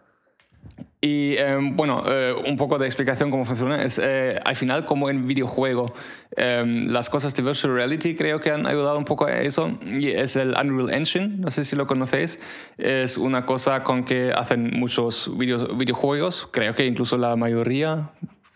Y 1.02 1.36
eh, 1.38 1.58
bueno, 1.74 2.02
eh, 2.08 2.34
un 2.48 2.56
poco 2.56 2.78
de 2.78 2.86
explicación 2.86 3.30
cómo 3.30 3.44
funciona 3.44 3.84
es 3.84 4.00
eh, 4.02 4.40
al 4.46 4.56
final 4.56 4.86
como 4.86 5.10
en 5.10 5.28
videojuego. 5.28 5.94
eh, 6.38 6.64
las 6.88 7.10
cosas 7.10 7.36
de 7.36 7.44
virtual 7.44 7.76
reality 7.76 8.16
creo 8.16 8.40
que 8.40 8.52
han 8.52 8.66
ayudado 8.66 8.98
un 8.98 9.04
poco 9.04 9.26
a 9.26 9.42
eso. 9.42 9.78
Y 9.86 10.12
es 10.12 10.38
el 10.38 10.56
Unreal 10.58 10.94
Engine, 10.98 11.28
no 11.40 11.52
sé 11.52 11.66
si 11.66 11.76
lo 11.76 11.88
conocéis. 11.88 12.40
Es 12.78 13.18
una 13.18 13.46
cosa 13.46 13.84
con 13.84 14.06
que 14.06 14.32
hacen 14.32 14.72
muchos 14.80 15.30
videos, 15.38 15.78
videojuegos, 15.78 16.48
creo 16.50 16.74
que 16.74 16.86
incluso 16.86 17.18
la 17.18 17.36
mayoría, 17.36 18.12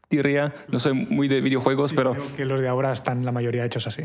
diría. 0.10 0.56
No 0.70 0.80
soy 0.80 0.94
muy 0.94 1.28
de 1.28 1.42
videojuegos, 1.42 1.92
pero... 1.92 2.14
Creo 2.14 2.36
que 2.38 2.46
los 2.46 2.62
de 2.62 2.70
ahora 2.70 2.94
están 2.94 3.26
la 3.26 3.34
mayoría 3.34 3.66
hechos 3.66 3.88
así. 3.88 4.04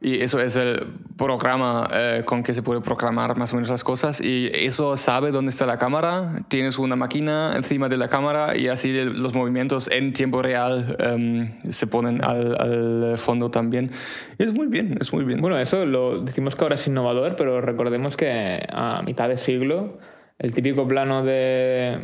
Y 0.00 0.20
eso 0.20 0.38
es 0.40 0.54
el 0.56 0.86
programa 1.16 1.88
eh, 1.90 2.22
con 2.26 2.42
que 2.42 2.52
se 2.52 2.62
puede 2.62 2.82
programar 2.82 3.38
más 3.38 3.52
o 3.52 3.56
menos 3.56 3.70
las 3.70 3.82
cosas. 3.82 4.20
Y 4.20 4.50
eso 4.52 4.98
sabe 4.98 5.30
dónde 5.30 5.50
está 5.50 5.64
la 5.64 5.78
cámara. 5.78 6.42
Tienes 6.48 6.78
una 6.78 6.94
máquina 6.94 7.52
encima 7.56 7.88
de 7.88 7.96
la 7.96 8.08
cámara 8.08 8.54
y 8.54 8.68
así 8.68 8.92
los 8.92 9.32
movimientos 9.32 9.88
en 9.90 10.12
tiempo 10.12 10.42
real 10.42 10.96
em, 10.98 11.58
se 11.70 11.86
ponen 11.86 12.22
al, 12.22 12.54
al 12.60 13.18
fondo 13.18 13.50
también. 13.50 13.92
Y 14.38 14.42
es 14.44 14.52
muy 14.52 14.66
bien, 14.66 14.98
es 15.00 15.10
muy 15.12 15.24
bien. 15.24 15.40
Bueno, 15.40 15.58
eso 15.58 15.86
lo 15.86 16.20
decimos 16.20 16.54
que 16.54 16.64
ahora 16.64 16.74
es 16.74 16.86
innovador, 16.86 17.34
pero 17.36 17.62
recordemos 17.62 18.14
que 18.16 18.60
a 18.70 19.00
mitad 19.06 19.28
de 19.30 19.38
siglo 19.38 19.98
el 20.38 20.52
típico 20.52 20.86
plano 20.86 21.24
de 21.24 21.98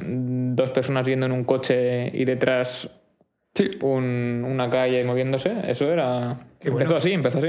dos 0.54 0.70
personas 0.70 1.06
yendo 1.06 1.26
en 1.26 1.32
un 1.32 1.44
coche 1.44 2.16
y 2.16 2.24
detrás 2.24 2.88
sí. 3.54 3.72
un- 3.82 4.46
una 4.48 4.70
calle 4.70 5.04
moviéndose, 5.04 5.52
eso 5.64 5.92
era... 5.92 6.36
Qué 6.60 6.68
empezó 6.68 6.92
bueno. 6.92 6.96
así, 6.98 7.12
empezó 7.12 7.38
así. 7.38 7.48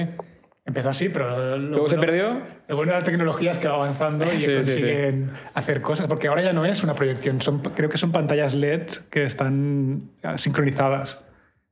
Empezó 0.72 0.90
así, 0.90 1.10
pero 1.10 1.58
lo 1.58 1.58
Luego 1.58 1.90
se 1.90 1.98
bueno- 1.98 2.12
perdió. 2.14 2.42
Lo 2.70 2.76
bueno 2.78 2.94
de 2.94 3.00
la 3.00 3.04
tecnología 3.06 3.52
es 3.52 3.58
que 3.58 3.68
va 3.68 3.74
avanzando 3.76 4.24
y 4.24 4.38
Sí, 4.40 4.42
sí, 4.44 4.54
consiguen 4.56 5.32
hacer 5.54 5.82
cosas, 5.82 6.08
porque 6.08 6.30
ahora 6.30 6.42
ya 6.44 6.54
no 6.54 6.64
es 6.64 6.82
una 6.82 6.96
proyección, 6.96 7.42
son, 7.42 7.60
creo 7.60 7.90
que 7.90 7.98
son 7.98 8.14
pantallas 8.14 8.54
LED 8.54 8.84
que 9.10 9.26
están 9.26 10.12
ah, 10.24 10.38
sincronizadas. 10.38 11.22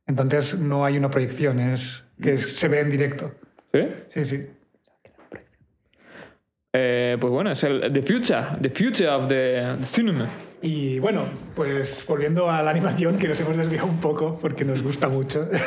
Entonces 0.06 0.58
no 0.58 0.84
hay 0.84 0.98
una 0.98 1.10
proyección, 1.10 1.60
es 1.60 2.04
que 2.20 2.34
es- 2.34 2.56
se 2.58 2.68
ve 2.68 2.80
en 2.80 2.90
directo. 2.90 3.32
¿Sí? 3.72 3.88
Sí, 4.08 4.24
sí. 4.26 4.46
Eh, 6.72 7.16
pues 7.20 7.32
bueno, 7.32 7.50
es 7.50 7.64
el 7.64 7.90
The 7.92 8.02
Future, 8.02 8.42
The 8.60 8.68
Future 8.70 9.08
of 9.08 9.28
the, 9.28 9.76
the 9.78 9.84
Cinema. 9.84 10.28
Y 10.62 10.98
bueno, 10.98 11.24
pues 11.56 12.04
volviendo 12.06 12.50
a 12.50 12.62
la 12.62 12.70
animación, 12.70 13.18
que 13.18 13.26
nos 13.28 13.40
hemos 13.40 13.56
desviado 13.56 13.86
un 13.88 13.98
poco 13.98 14.38
porque 14.38 14.64
nos 14.66 14.82
gusta 14.82 15.08
mucho. 15.08 15.48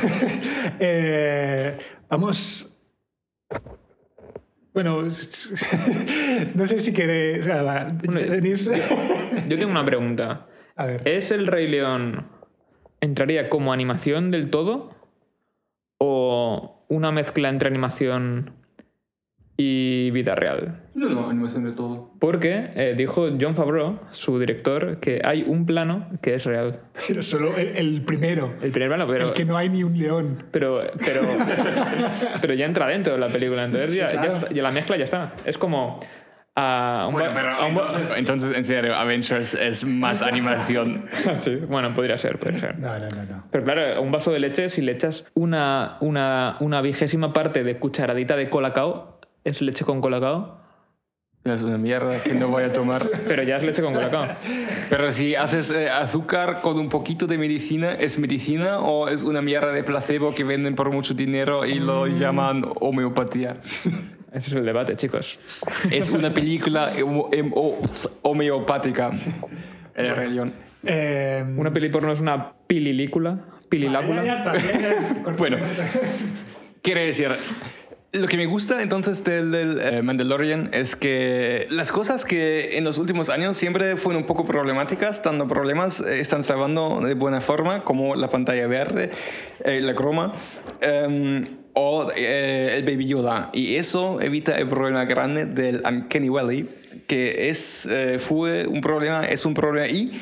Eh, 0.79 1.77
vamos. 2.09 2.69
Bueno, 4.73 5.03
no 5.03 6.67
sé 6.67 6.79
si 6.79 6.93
queréis. 6.93 7.45
Yo 7.45 9.57
tengo 9.57 9.71
una 9.71 9.85
pregunta. 9.85 10.47
A 10.75 10.85
ver. 10.85 11.07
¿Es 11.07 11.31
el 11.31 11.45
Rey 11.45 11.67
León 11.67 12.27
entraría 12.99 13.49
como 13.49 13.71
animación 13.71 14.31
del 14.31 14.49
todo? 14.49 14.89
¿O 15.99 16.83
una 16.89 17.11
mezcla 17.11 17.49
entre 17.49 17.69
animación 17.69 18.53
y 19.55 20.09
vida 20.11 20.33
real? 20.35 20.79
No, 20.95 21.09
no, 21.09 21.29
animación 21.29 21.63
de 21.63 21.71
todo. 21.73 22.11
Porque 22.19 22.71
eh, 22.75 22.93
dijo 22.97 23.27
John 23.39 23.55
Favreau, 23.55 23.99
su 24.11 24.39
director, 24.39 24.99
que 24.99 25.21
hay 25.23 25.43
un 25.47 25.65
plano 25.65 26.07
que 26.21 26.33
es 26.35 26.45
real. 26.45 26.79
Pero 27.07 27.21
solo 27.23 27.55
el, 27.57 27.77
el 27.77 28.01
primero. 28.03 28.53
El 28.61 28.71
primer 28.71 28.89
plano, 28.89 29.05
pero. 29.07 29.25
el 29.25 29.33
que 29.33 29.45
no 29.45 29.55
hay 29.57 29.69
ni 29.69 29.83
un 29.83 29.97
león. 29.97 30.43
Pero, 30.51 30.81
pero, 31.03 31.21
pero 32.41 32.53
ya 32.53 32.65
entra 32.65 32.87
dentro 32.87 33.13
de 33.13 33.19
la 33.19 33.27
película, 33.27 33.65
entonces 33.65 33.91
Sí, 33.93 33.99
ya, 33.99 34.11
ya 34.11 34.19
claro. 34.21 34.35
está- 34.37 34.49
ya 34.53 34.63
la 34.63 34.71
mezcla 34.71 34.97
ya 34.97 35.03
está. 35.03 35.33
Es 35.45 35.57
como 35.57 35.99
a 36.55 37.07
un, 37.09 37.15
ba- 37.15 37.55
a 37.57 37.65
un 37.65 37.73
ba- 37.75 38.01
entonces, 38.15 38.55
en 38.55 38.63
serio, 38.63 38.95
Avengers 38.95 39.55
es 39.55 39.85
más 39.85 40.21
animación. 40.23 41.05
Sí, 41.37 41.55
bueno, 41.67 41.91
podría 41.93 42.17
ser, 42.17 42.37
podría 42.37 42.59
ser. 42.59 42.79
No, 42.79 42.97
no, 42.99 43.09
no, 43.09 43.23
no. 43.23 43.43
Pero 43.51 43.63
claro, 43.63 44.01
un 44.01 44.11
vaso 44.11 44.31
de 44.31 44.39
leche, 44.39 44.69
si 44.69 44.81
le 44.81 44.91
echas 44.91 45.25
una, 45.33 45.97
una, 46.01 46.57
una 46.59 46.81
vigésima 46.81 47.33
parte 47.33 47.63
de 47.63 47.77
cucharadita 47.77 48.35
de 48.35 48.49
colacao, 48.49 49.12
es 49.43 49.61
leche 49.61 49.83
con 49.85 50.01
colacao, 50.01 50.61
Es 51.45 51.61
una 51.61 51.77
mierda 51.77 52.23
que 52.23 52.33
no 52.33 52.47
voy 52.47 52.63
a 52.63 52.71
tomar. 52.71 53.01
pero 53.27 53.43
ya 53.43 53.57
es 53.57 53.63
leche 53.63 53.81
con 53.81 53.93
colacao. 53.93 54.27
Pero 54.89 55.11
si 55.11 55.35
haces 55.35 55.71
eh, 55.71 55.89
azúcar 55.89 56.61
con 56.61 56.79
un 56.79 56.87
poquito 56.89 57.27
de 57.27 57.37
medicina, 57.37 57.91
¿es 57.93 58.17
medicina 58.17 58.79
o 58.79 59.09
es 59.09 59.23
una 59.23 59.41
mierda 59.41 59.71
de 59.73 59.83
placebo 59.83 60.33
que 60.33 60.43
venden 60.45 60.75
por 60.75 60.89
mucho 60.91 61.13
dinero 61.13 61.65
y 61.65 61.79
lo 61.79 62.07
llaman 62.07 62.63
homeopatía? 62.79 63.57
Ese 64.31 64.49
es 64.49 64.53
el 64.53 64.65
debate, 64.65 64.95
chicos. 64.95 65.37
Es 65.91 66.09
una 66.09 66.33
película 66.33 66.91
hemo- 66.95 67.29
homeopática. 68.23 69.11
El 69.95 70.15
Rey 70.15 70.31
León. 70.31 70.53
Eh, 70.85 71.45
Una 71.55 71.71
peli 71.71 71.89
porno 71.89 72.11
es 72.11 72.19
una 72.19 72.51
pililícula. 72.67 73.39
Pililácula. 73.69 74.23
ya, 74.23 74.33
ya 74.33 74.33
está. 74.35 74.79
ya, 74.79 74.79
ya. 75.25 75.31
Bueno, 75.37 75.57
quiere 76.81 77.05
decir, 77.05 77.29
lo 78.13 78.27
que 78.27 78.37
me 78.37 78.45
gusta 78.45 78.81
entonces 78.81 79.23
del, 79.23 79.51
del, 79.51 79.81
eh, 79.81 80.01
Mandalorian 80.01 80.69
es 80.71 80.95
que 80.95 81.67
las 81.71 81.91
cosas 81.91 82.25
que 82.25 82.77
en 82.77 82.83
los 82.83 82.97
últimos 82.99 83.29
años 83.29 83.57
siempre 83.57 83.97
fueron 83.97 84.21
un 84.21 84.27
poco 84.27 84.45
problemáticas, 84.45 85.21
dando 85.23 85.47
problemas, 85.47 85.99
eh, 85.99 86.19
están 86.19 86.43
salvando 86.43 87.01
de 87.01 87.15
buena 87.15 87.41
forma, 87.41 87.83
como 87.83 88.15
la 88.15 88.29
pantalla 88.29 88.67
verde, 88.67 89.09
eh, 89.65 89.81
la 89.81 89.95
croma. 89.95 90.33
em, 90.81 91.63
o 91.73 92.11
eh, 92.15 92.75
el 92.77 92.83
Baby 92.83 93.07
Yoda. 93.07 93.49
Y 93.53 93.75
eso 93.75 94.21
evita 94.21 94.57
el 94.57 94.67
problema 94.67 95.05
grande 95.05 95.45
del 95.45 95.81
Uncanny 95.85 96.29
Valley, 96.29 96.69
que 97.07 97.49
es, 97.49 97.87
eh, 97.87 98.19
fue 98.19 98.67
un 98.67 98.81
problema, 98.81 99.25
es 99.25 99.45
un 99.45 99.53
problema 99.53 99.87
y 99.87 100.21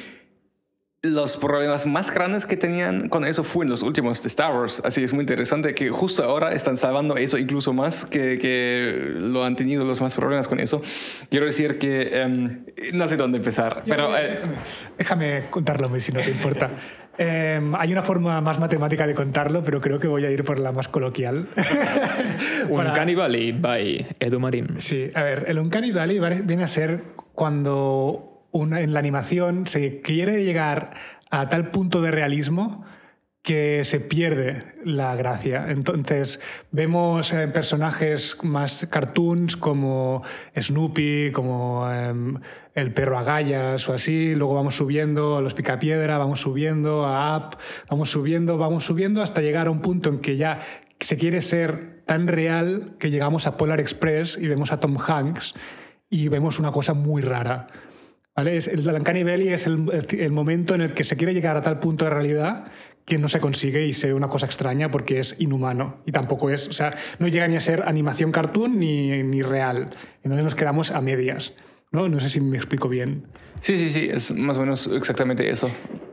los 1.04 1.36
problemas 1.36 1.88
más 1.88 2.14
grandes 2.14 2.46
que 2.46 2.56
tenían 2.58 3.10
con 3.10 3.26
eso 3.26 3.44
fue 3.44 3.66
en 3.66 3.72
los 3.72 3.82
últimos 3.82 4.22
de 4.22 4.28
Star 4.28 4.54
Wars. 4.54 4.82
Así 4.86 5.04
es 5.04 5.14
muy 5.14 5.22
interesante 5.22 5.74
que 5.74 5.90
justo 5.90 6.24
ahora 6.24 6.52
están 6.52 6.78
salvando 6.78 7.18
eso 7.18 7.40
incluso 7.40 7.74
más 7.74 8.06
que, 8.06 8.38
que 8.38 9.16
lo 9.18 9.44
han 9.44 9.56
tenido 9.56 9.84
los 9.84 10.00
más 10.00 10.16
problemas 10.16 10.48
con 10.48 10.60
eso. 10.60 10.82
Quiero 11.32 11.48
decir 11.48 11.80
que 11.80 12.22
em, 12.22 12.66
no 12.94 13.08
sé 13.08 13.18
dónde 13.18 13.40
empezar, 13.40 13.82
pero 13.86 14.16
eh, 14.16 14.38
déjame, 14.38 14.56
déjame 14.98 15.44
contarlo, 15.50 16.00
si 16.00 16.12
no 16.12 16.22
te 16.22 16.30
importa. 16.32 16.70
Eh, 17.18 17.60
hay 17.78 17.92
una 17.92 18.02
forma 18.02 18.40
más 18.42 18.58
matemática 18.58 19.06
de 19.06 19.14
contarlo, 19.14 19.64
pero 19.64 19.80
creo 19.82 20.00
que 20.00 20.08
voy 20.08 20.26
a 20.26 20.32
ir 20.32 20.44
por 20.46 20.58
la 20.58 20.72
más 20.72 20.88
coloquial. 20.88 21.50
Un 22.70 22.78
Para- 22.78 22.94
Cannibal 22.94 23.54
by 23.60 24.16
Edu 24.20 24.40
Marín. 24.40 24.80
Sí, 24.80 25.12
a 25.14 25.22
ver, 25.22 25.44
el 25.48 25.60
Uncanny 25.60 25.92
Valley 25.92 26.20
viene 26.44 26.64
a 26.64 26.68
ser 26.68 27.04
cuando 27.36 28.31
en 28.54 28.94
la 28.94 29.00
animación 29.00 29.68
se 29.68 30.02
quiere 30.02 30.44
llegar 30.44 30.92
a 31.30 31.50
tal 31.50 31.72
punto 31.72 32.02
de 32.02 32.12
realismo 32.12 32.86
que 33.42 33.84
se 33.86 34.00
pierde 34.00 34.76
la 34.86 35.16
gracia. 35.16 35.66
Entonces, 35.70 36.40
vemos 36.72 37.34
eh, 37.34 37.48
personajes 37.48 38.38
más 38.44 38.86
cartoons 38.90 39.58
como 39.58 40.22
Snoopy, 40.56 41.32
como 41.32 41.90
em, 41.92 42.38
el 42.76 42.94
perro 42.94 43.18
Agallas 43.18 43.90
o 43.90 43.94
así, 43.94 44.36
luego 44.36 44.54
vamos 44.54 44.76
subiendo 44.76 45.38
a 45.38 45.42
los 45.42 45.56
Picapiedra, 45.56 46.20
vamos 46.20 46.42
subiendo 46.42 47.06
a 47.06 47.36
App, 47.36 47.56
vamos 47.90 48.12
subiendo, 48.12 48.58
vamos 48.60 48.86
subiendo 48.86 49.24
hasta 49.24 49.42
llegar 49.42 49.68
a 49.68 49.72
un 49.72 49.82
punto 49.82 50.10
en 50.10 50.20
que 50.20 50.38
ya 50.38 50.60
se 51.00 51.18
quiere 51.18 51.42
ser 51.42 52.04
tan 52.06 52.28
real 52.28 52.94
que 53.00 53.10
llegamos 53.10 53.48
a 53.48 53.58
Polar 53.58 53.80
Express 53.80 54.38
y 54.38 54.48
vemos 54.48 54.72
a 54.72 54.80
Tom 54.80 54.98
Hanks 54.98 55.56
y 56.12 56.28
vemos 56.28 56.60
una 56.60 56.72
cosa 56.72 56.94
muy 56.94 57.24
rara. 57.24 57.68
¿Vale? 58.36 58.56
Es, 58.58 58.68
el 58.68 58.88
Uncanny 58.88 59.22
es 59.50 59.68
el, 59.68 60.08
el 60.10 60.32
momento 60.32 60.74
en 60.74 60.82
el 60.82 60.94
que 60.94 61.04
se 61.04 61.18
quiere 61.18 61.34
llegar 61.34 61.58
a 61.58 61.62
tal 61.62 61.80
punto 61.80 62.06
de 62.06 62.12
realidad 62.12 62.72
que 63.06 63.18
no 63.18 63.28
se 63.28 63.40
consigue 63.40 63.86
y 63.86 63.94
se 63.94 64.14
una 64.14 64.30
cosa 64.30 64.46
extraña 64.46 64.90
porque 64.90 65.20
es 65.20 65.36
inhumano 65.40 65.98
y 66.06 66.12
tampoco 66.12 66.50
es, 66.50 66.68
o 66.68 66.74
sea, 66.74 66.94
no 67.20 67.28
llega 67.28 67.48
ni 67.48 67.58
a 67.58 67.60
ser 67.60 67.84
animación 67.86 68.32
cartoon 68.32 68.80
ni, 68.80 69.24
ni 69.24 69.42
real. 69.42 69.90
Entonces 70.24 70.44
nos 70.44 70.56
quedamos 70.56 70.92
a 70.92 71.02
medias. 71.02 71.54
¿No? 71.92 72.10
no 72.10 72.20
sé 72.20 72.30
si 72.30 72.42
me 72.42 72.58
explico 72.58 72.90
bien. 72.90 73.26
sí, 73.62 73.78
sí, 73.78 73.90
sí, 73.90 74.10
es 74.12 74.32
más 74.36 74.58
o 74.58 74.62
menos 74.62 74.88
exactamente 74.88 75.50
eso. 75.50 75.70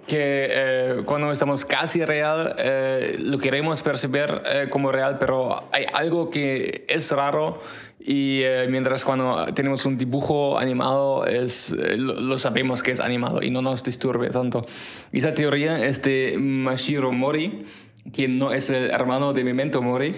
Que 0.06 0.48
eh, 0.50 1.02
cuando 1.04 1.30
estamos 1.30 1.66
casi 1.66 2.04
real, 2.04 2.54
eh, 2.58 3.16
lo 3.18 3.38
queremos 3.38 3.82
percibir 3.82 4.40
eh, 4.46 4.68
como 4.70 4.90
real, 4.90 5.18
pero 5.18 5.68
hay 5.70 5.84
algo 5.92 6.30
que 6.30 6.86
es 6.88 7.10
raro 7.12 7.60
y 8.00 8.42
eh, 8.42 8.66
mientras 8.70 9.04
cuando 9.04 9.52
tenemos 9.54 9.84
un 9.84 9.98
dibujo 9.98 10.58
animado 10.58 11.26
es, 11.26 11.72
eh, 11.72 11.96
lo, 11.98 12.38
sabemos 12.38 12.82
que 12.82 12.92
es 12.92 13.00
animado 13.00 13.42
y 13.42 13.50
no 13.50 13.60
nos 13.60 13.82
disturbe 13.82 14.30
tanto. 14.30 14.64
Y 15.12 15.18
esa 15.18 15.34
teoría 15.34 15.84
es 15.84 16.00
de 16.02 16.36
Mashiro 16.38 17.12
Mori, 17.12 17.66
quien 18.12 18.38
no 18.38 18.52
es 18.52 18.70
el 18.70 18.90
hermano 18.90 19.32
de 19.32 19.44
Memento 19.44 19.82
Mori. 19.82 20.14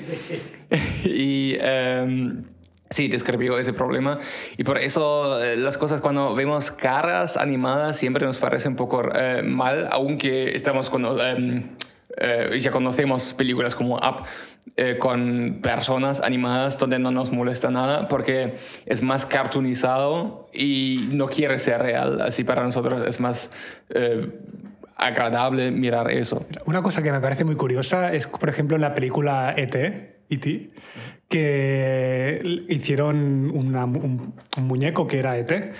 y... 1.04 1.56
em, 1.60 2.44
Sí, 2.92 3.06
describió 3.06 3.56
ese 3.56 3.72
problema 3.72 4.18
y 4.56 4.64
por 4.64 4.76
eso 4.76 5.40
eh, 5.40 5.56
las 5.56 5.78
cosas 5.78 6.00
cuando 6.00 6.34
vemos 6.34 6.72
caras 6.72 7.36
animadas 7.36 7.96
siempre 7.96 8.26
nos 8.26 8.40
parece 8.40 8.68
un 8.68 8.74
poco 8.74 9.04
eh, 9.14 9.42
mal, 9.44 9.88
aunque 9.92 10.56
estamos 10.56 10.90
em, 11.20 11.68
eh, 12.16 12.58
ya 12.58 12.72
conocemos 12.72 13.32
películas 13.32 13.76
como 13.76 13.94
Up 13.98 14.24
con 14.98 15.60
personas 15.62 16.20
animadas 16.20 16.78
donde 16.78 16.98
no 16.98 17.12
nos 17.12 17.30
molesta 17.30 17.70
nada 17.70 18.08
porque 18.08 18.54
es 18.86 19.02
más 19.02 19.24
cartoonizado 19.24 20.48
y 20.52 21.10
no 21.12 21.28
quiere 21.28 21.60
ser 21.60 21.82
real, 21.82 22.20
así 22.20 22.42
para 22.42 22.64
nosotros 22.64 23.04
es 23.06 23.20
más 23.20 23.50
agradable 24.96 25.70
mirar 25.70 26.10
eso. 26.10 26.44
Una 26.66 26.82
cosa 26.82 27.02
que 27.02 27.12
me 27.12 27.20
parece 27.20 27.44
muy 27.44 27.56
curiosa 27.56 28.12
es, 28.12 28.26
por 28.26 28.48
ejemplo, 28.48 28.76
en 28.76 28.82
la 28.82 28.94
película 28.94 29.54
E.T., 29.56 30.24
E.T., 30.28 30.68
que 31.30 32.42
hicieron 32.68 33.50
un, 33.54 34.34
muñeco 34.56 35.06
que 35.06 35.20
era 35.20 35.38
ET, 35.38 35.72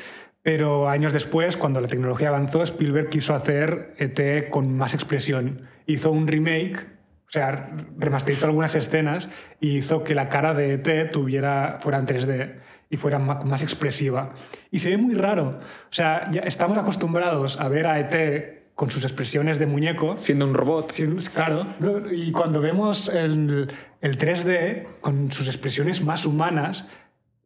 pero 0.43 0.89
años 0.89 1.13
después, 1.13 1.57
cuando 1.57 1.81
la 1.81 1.89
tecnología 1.89 2.29
avanzó, 2.29 2.63
Spielberg 2.63 3.11
quiso 3.11 3.35
hacer 3.35 3.95
ET 3.99 4.49
con 4.49 4.75
más 4.77 4.95
expresión. 4.95 5.63
Hizo 5.87 6.13
un 6.13 6.29
remake, 6.29 6.79
o 6.79 7.33
sea, 7.33 7.69
remasterizó 7.99 8.47
algunas 8.47 8.77
escenas 8.77 9.29
y 9.61 9.79
hizo 9.79 10.05
que 10.05 10.15
la 10.15 10.29
cara 10.29 10.55
de 10.55 10.75
ET 10.75 11.11
tuviera, 11.11 11.79
fuera 11.81 11.99
en 11.99 12.07
3D 12.07 12.55
y 12.89 12.97
fuera 12.97 13.19
más 13.19 13.63
expresiva. 13.65 14.33
Y 14.71 14.79
se 14.79 14.91
ve 14.91 14.99
muy 14.99 15.17
raro. 15.17 15.59
O 15.91 15.93
sea, 15.93 16.31
ya 16.31 16.43
estamos 16.43 16.79
acostumbrados 16.79 17.61
a 17.61 17.69
ver 17.69 17.89
a 17.89 17.99
ET 17.99 18.60
con 18.81 18.91
sus 18.91 19.05
expresiones 19.05 19.59
de 19.59 19.67
muñeco, 19.67 20.17
Siendo 20.23 20.47
un 20.47 20.55
robot. 20.55 20.93
Sí, 20.93 21.05
claro. 21.35 21.67
Y 22.11 22.33
cuando 22.33 22.63
vemos 22.63 23.11
el, 23.11 23.69
el 24.01 24.17
3D 24.17 24.87
con 25.03 25.31
sus 25.31 25.49
expresiones 25.49 26.03
más 26.03 26.25
humanas, 26.25 26.89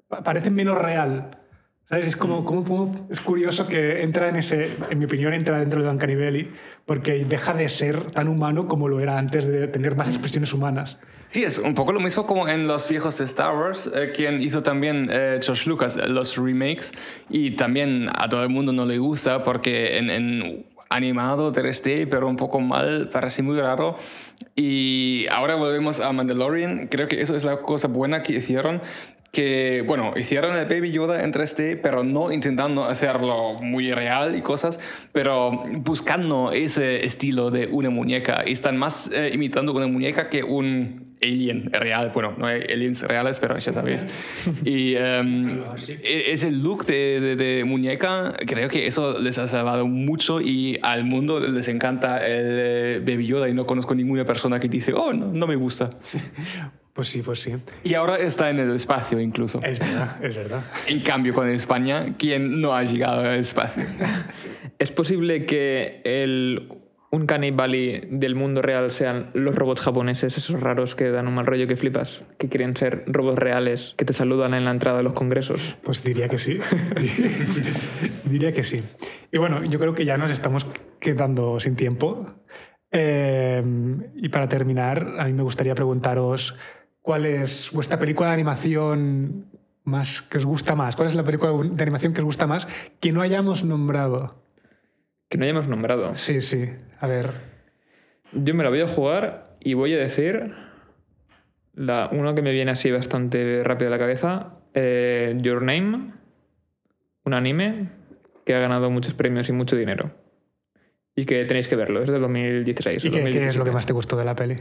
pa- 0.07 0.23
parece 0.23 0.53
menos 0.53 0.79
real. 0.79 1.33
¿Sabes? 1.89 2.07
Es 2.07 2.17
como, 2.17 2.45
como- 2.45 2.63
como- 2.63 3.09
es 3.11 3.21
curioso 3.21 3.67
que 3.67 4.03
entra 4.05 4.29
en 4.29 4.37
ese, 4.37 4.77
en 4.91 4.97
mi 5.01 5.07
opinión, 5.07 5.35
entra 5.35 5.59
dentro 5.59 5.83
de 5.83 5.91
Uncanny 5.91 6.15
Valley, 6.15 6.53
porque 6.87 7.25
deja 7.25 7.53
de 7.53 7.69
ser 7.69 8.13
tan 8.13 8.29
humano 8.29 8.69
como 8.69 8.89
lo 8.89 9.01
era 9.01 9.19
antes 9.19 9.45
de 9.49 9.67
tener 9.67 9.97
más 9.97 10.09
expresiones 10.11 10.53
humanas. 10.53 11.01
Sí, 11.31 11.43
es 11.43 11.59
un 11.59 11.75
poco 11.75 11.91
lo 11.93 11.99
mismo 11.99 12.27
como 12.27 12.47
en 12.47 12.69
los 12.69 12.89
viejos 12.89 13.19
de 13.19 13.25
Star 13.25 13.57
Wars, 13.57 13.91
eh, 13.93 14.13
quien 14.15 14.41
hizo 14.41 14.63
también 14.63 15.09
eh, 15.11 15.41
George 15.43 15.69
Lucas 15.69 15.97
eh, 15.97 16.07
los 16.07 16.37
remakes 16.37 16.93
y 17.29 17.51
también 17.57 18.09
a 18.15 18.29
todo 18.29 18.45
el 18.45 18.51
mundo 18.51 18.73
no 18.73 18.87
le 18.87 18.99
gusta 18.99 19.43
porque 19.43 19.99
en, 19.99 20.11
en 20.11 20.67
animado 20.89 21.53
3D, 21.53 22.07
pero 22.09 22.29
un 22.29 22.37
poco 22.37 22.61
mal, 22.61 23.09
parece 23.13 23.43
muy 23.43 23.59
raro. 23.59 23.97
Y 24.55 25.27
ahora 25.31 25.55
volvemos 25.55 26.01
a 26.01 26.13
Mandalorian, 26.13 26.89
creo 26.89 27.09
que 27.09 27.21
eso 27.21 27.37
es 27.37 27.45
la 27.45 27.59
cosa 27.59 27.89
buena 27.89 28.23
que 28.23 28.35
hicieron, 28.35 28.81
que, 29.35 29.83
bueno, 29.87 30.15
hicieron 30.17 30.57
el 30.57 30.67
Baby 30.67 30.93
Yoda 30.93 31.23
en 31.23 31.33
3D, 31.33 31.81
pero 31.83 32.05
no 32.05 32.33
intentando 32.33 32.85
hacerlo 32.85 33.55
muy 33.61 33.93
real 33.93 34.37
y 34.37 34.41
cosas, 34.41 34.81
pero 35.13 35.65
buscando 35.79 36.53
ese 36.53 37.05
estilo 37.05 37.51
de 37.51 37.67
una 37.67 37.91
muñeca. 37.91 38.45
Y 38.47 38.53
están 38.53 38.77
más 38.79 39.11
eh, 39.13 39.31
imitando 39.35 39.73
una 39.73 39.89
muñeca 39.89 40.29
que 40.29 40.45
un 40.45 41.04
alien 41.25 41.71
real. 41.73 42.11
Bueno, 42.13 42.35
no 42.37 42.47
hay 42.47 42.63
aliens 42.63 43.03
reales, 43.03 43.39
pero 43.41 43.59
ya 43.59 43.73
sabéis. 43.73 44.07
Y 44.65 44.97
um, 44.97 45.63
ese 46.03 46.51
look 46.51 46.87
de, 46.87 47.21
de, 47.21 47.37
de, 47.37 47.65
muñeca, 47.65 48.35
creo 48.47 48.69
que 48.69 48.87
eso 48.87 49.19
les 49.19 49.39
ha 49.39 49.47
salvado 49.47 49.87
mucho 49.87 50.41
y 50.41 50.79
al 50.83 51.05
mundo 51.05 51.41
les 51.41 51.69
encanta 51.69 52.25
el 52.27 53.01
Baby 53.01 53.27
Yoda 53.27 53.49
y 53.49 53.55
no 53.55 53.67
conozco 53.67 53.95
ninguna 53.95 54.25
persona 54.25 54.61
que 54.61 54.69
dice, 54.69 54.93
oh, 54.93 55.13
no, 55.13 55.27
no 55.27 55.47
me 55.47 55.57
gusta. 55.57 55.91
Pues 56.95 57.09
sí, 57.09 57.23
pues 57.23 57.41
sí. 57.41 57.53
Y 57.83 57.95
ahora 57.95 58.19
está 58.19 58.51
en 58.51 58.61
el 58.61 58.71
espacio 58.71 59.19
incluso. 59.19 59.61
Es 59.65 59.81
verdad, 59.81 60.25
es 60.25 60.37
verdad. 60.37 60.65
En 60.87 61.01
cambio, 61.01 61.35
con 61.35 61.49
España, 61.49 62.15
¿quién 62.17 62.61
no 62.61 62.73
ha 62.73 62.85
llegado 62.85 63.23
al 63.23 63.39
espacio? 63.39 63.85
¿Es 64.79 64.93
posible 64.93 65.45
que 65.45 66.01
el 66.05 66.69
un 67.15 67.27
canibali 67.27 68.03
del 68.11 68.35
mundo 68.35 68.63
real 68.63 68.91
sean 68.91 69.31
los 69.35 69.55
robots 69.55 69.83
japoneses, 69.83 70.37
esos 70.37 70.61
raros 70.61 70.95
que 70.95 71.11
dan 71.11 71.29
un 71.29 71.35
mal 71.35 71.47
rollo 71.47 71.67
que 71.67 71.77
flipas, 71.77 72.23
que 72.39 72.49
quieren 72.49 72.77
ser 72.77 73.05
robots 73.07 73.39
reales, 73.39 73.95
que 73.97 74.05
te 74.05 74.13
saludan 74.13 74.55
en 74.55 74.65
la 74.65 74.71
entrada 74.71 74.99
de 74.99 75.05
los 75.05 75.13
congresos? 75.13 75.77
Pues 75.83 76.03
diría 76.03 76.29
que 76.29 76.39
sí. 76.39 76.59
diría 78.25 78.53
que 78.53 78.65
sí. 78.65 78.83
Y 79.33 79.39
bueno, 79.39 79.65
yo 79.65 79.79
creo 79.79 79.95
que 79.95 80.05
ya 80.05 80.17
nos 80.17 80.31
estamos 80.31 80.67
quedando 81.01 81.61
sin 81.61 81.77
tiempo. 81.77 82.27
Eh, 82.91 83.63
y 84.17 84.29
para 84.29 84.49
terminar, 84.49 85.17
a 85.19 85.25
mí 85.25 85.33
me 85.33 85.43
gustaría 85.43 85.75
preguntaros 85.75 86.57
¿Cuál 87.05 87.27
es 87.27 87.69
vuestra 87.71 87.99
película 87.99 88.29
de 88.29 88.35
animación 88.35 89.45
más 89.85 90.23
que 90.23 90.39
os 90.39 90.47
gusta 90.47 90.75
más? 90.75 90.97
¿Cuál 90.97 91.09
es 91.09 91.15
la 91.15 91.23
película 91.23 91.53
de 91.53 91.83
animación 91.83 92.15
que 92.15 92.23
os 92.23 92.25
gusta 92.25 92.47
más 92.47 92.67
que 92.99 93.13
no 93.13 93.21
hayamos 93.21 93.63
nombrado? 93.63 94.43
Que 95.29 95.39
no 95.39 95.45
hayamos 95.45 95.69
nombrado. 95.69 96.15
Sí, 96.17 96.41
sí. 96.41 96.71
A 97.01 97.07
ver. 97.07 97.33
Yo 98.33 98.55
me 98.55 98.65
la 98.65 98.71
voy 98.71 98.81
a 98.81 98.89
jugar 98.89 99.45
y 99.61 99.75
voy 99.75 99.95
a 99.95 99.99
decir 99.99 100.55
la, 101.75 102.09
uno 102.13 102.35
que 102.35 102.43
me 102.43 102.53
viene 102.53 102.71
así 102.71 102.91
bastante 102.91 103.63
rápido 103.65 103.89
a 103.89 103.91
la 103.91 103.99
cabeza. 103.99 104.59
Eh, 104.75 105.37
Your 105.41 105.63
Name, 105.63 106.13
un 107.25 107.35
anime 107.35 107.89
que 108.45 108.55
ha 108.55 108.59
ganado 108.59 108.91
muchos 108.91 109.15
premios 109.15 109.49
y 109.49 109.53
mucho 109.53 109.77
dinero. 109.77 110.11
Y 111.17 111.27
que 111.27 111.45
tenéis 111.45 111.69
que 111.69 111.77
verlo, 111.77 112.03
es 112.03 112.09
del 112.09 112.21
2016. 112.21 113.05
¿Y 113.05 113.11
qué, 113.11 113.23
qué 113.25 113.49
es 113.49 113.57
lo 113.57 113.65
que 113.65 113.71
más 113.71 113.87
te 113.87 113.93
gustó 113.93 114.17
de 114.17 114.25
la 114.25 114.35
peli? 114.35 114.57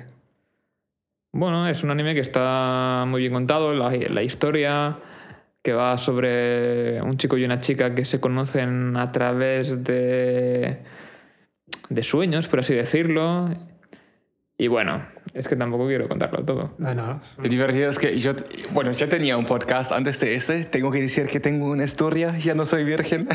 Bueno, 1.31 1.67
es 1.67 1.83
un 1.83 1.89
anime 1.89 2.13
que 2.13 2.19
está 2.19 3.05
muy 3.07 3.21
bien 3.21 3.33
contado, 3.33 3.73
la, 3.73 3.89
la, 3.89 4.21
historia, 4.21 4.99
que 5.63 5.73
va 5.73 5.97
sobre 5.97 7.01
un 7.01 7.17
chico 7.17 7.37
y 7.37 7.45
una 7.45 7.59
chica 7.59 7.95
que 7.95 8.03
se 8.03 8.19
conocen 8.19 8.97
a 8.97 9.11
través 9.13 9.83
de, 9.83 10.79
de 11.89 12.03
sueños, 12.03 12.49
por 12.49 12.59
así 12.59 12.73
decirlo. 12.73 13.49
Y 14.57 14.67
bueno, 14.67 15.05
es 15.33 15.47
que 15.47 15.55
tampoco 15.55 15.87
quiero 15.87 16.07
contarlo 16.07 16.45
todo. 16.45 16.75
No, 16.77 16.93
no. 16.93 17.19
Lo 17.37 17.49
divertido 17.49 17.89
es 17.89 17.97
que 17.97 18.19
yo, 18.19 18.33
bueno, 18.71 18.91
ya 18.91 19.09
tenía 19.09 19.35
un 19.35 19.45
podcast 19.45 19.91
antes 19.91 20.19
de 20.19 20.35
este. 20.35 20.63
Tengo 20.65 20.91
que 20.91 21.01
decir 21.01 21.25
que 21.25 21.39
tengo 21.39 21.71
una 21.71 21.85
historia. 21.85 22.37
Ya 22.37 22.53
no 22.53 22.67
soy 22.67 22.83
virgen. 22.83 23.27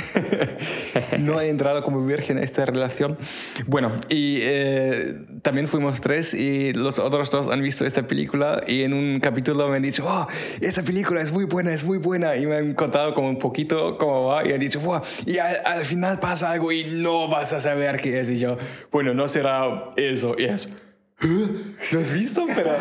no 1.18 1.40
he 1.40 1.48
entrado 1.48 1.82
como 1.82 2.04
virgen 2.06 2.38
a 2.38 2.42
esta 2.42 2.64
relación. 2.66 3.18
Bueno, 3.66 3.98
y 4.08 4.38
eh, 4.42 5.24
también 5.42 5.66
fuimos 5.66 6.00
tres 6.00 6.34
y 6.34 6.72
los 6.72 7.00
otros 7.00 7.32
dos 7.32 7.48
han 7.48 7.62
visto 7.62 7.84
esta 7.84 8.06
película 8.06 8.62
y 8.68 8.82
en 8.82 8.92
un 8.92 9.18
capítulo 9.18 9.68
me 9.68 9.78
han 9.78 9.82
dicho, 9.82 10.04
oh, 10.06 10.28
esta 10.60 10.84
película 10.84 11.20
es 11.20 11.32
muy 11.32 11.46
buena, 11.46 11.72
es 11.72 11.82
muy 11.82 11.98
buena. 11.98 12.36
Y 12.36 12.46
me 12.46 12.58
han 12.58 12.74
contado 12.74 13.12
como 13.12 13.28
un 13.28 13.38
poquito 13.38 13.98
cómo 13.98 14.26
va 14.26 14.46
y 14.46 14.52
han 14.52 14.60
dicho, 14.60 14.78
wow, 14.78 15.00
y 15.26 15.38
al, 15.38 15.56
al 15.64 15.84
final 15.84 16.20
pasa 16.20 16.52
algo 16.52 16.70
y 16.70 16.84
no 16.84 17.26
vas 17.26 17.52
a 17.52 17.60
saber 17.60 17.96
qué 17.96 18.20
es. 18.20 18.30
Y 18.30 18.38
yo, 18.38 18.56
bueno, 18.92 19.14
no 19.14 19.26
será 19.26 19.90
eso 19.96 20.36
y 20.38 20.44
eso. 20.44 20.70
¿Lo 21.20 22.00
has 22.00 22.12
visto? 22.12 22.46
Pero 22.54 22.76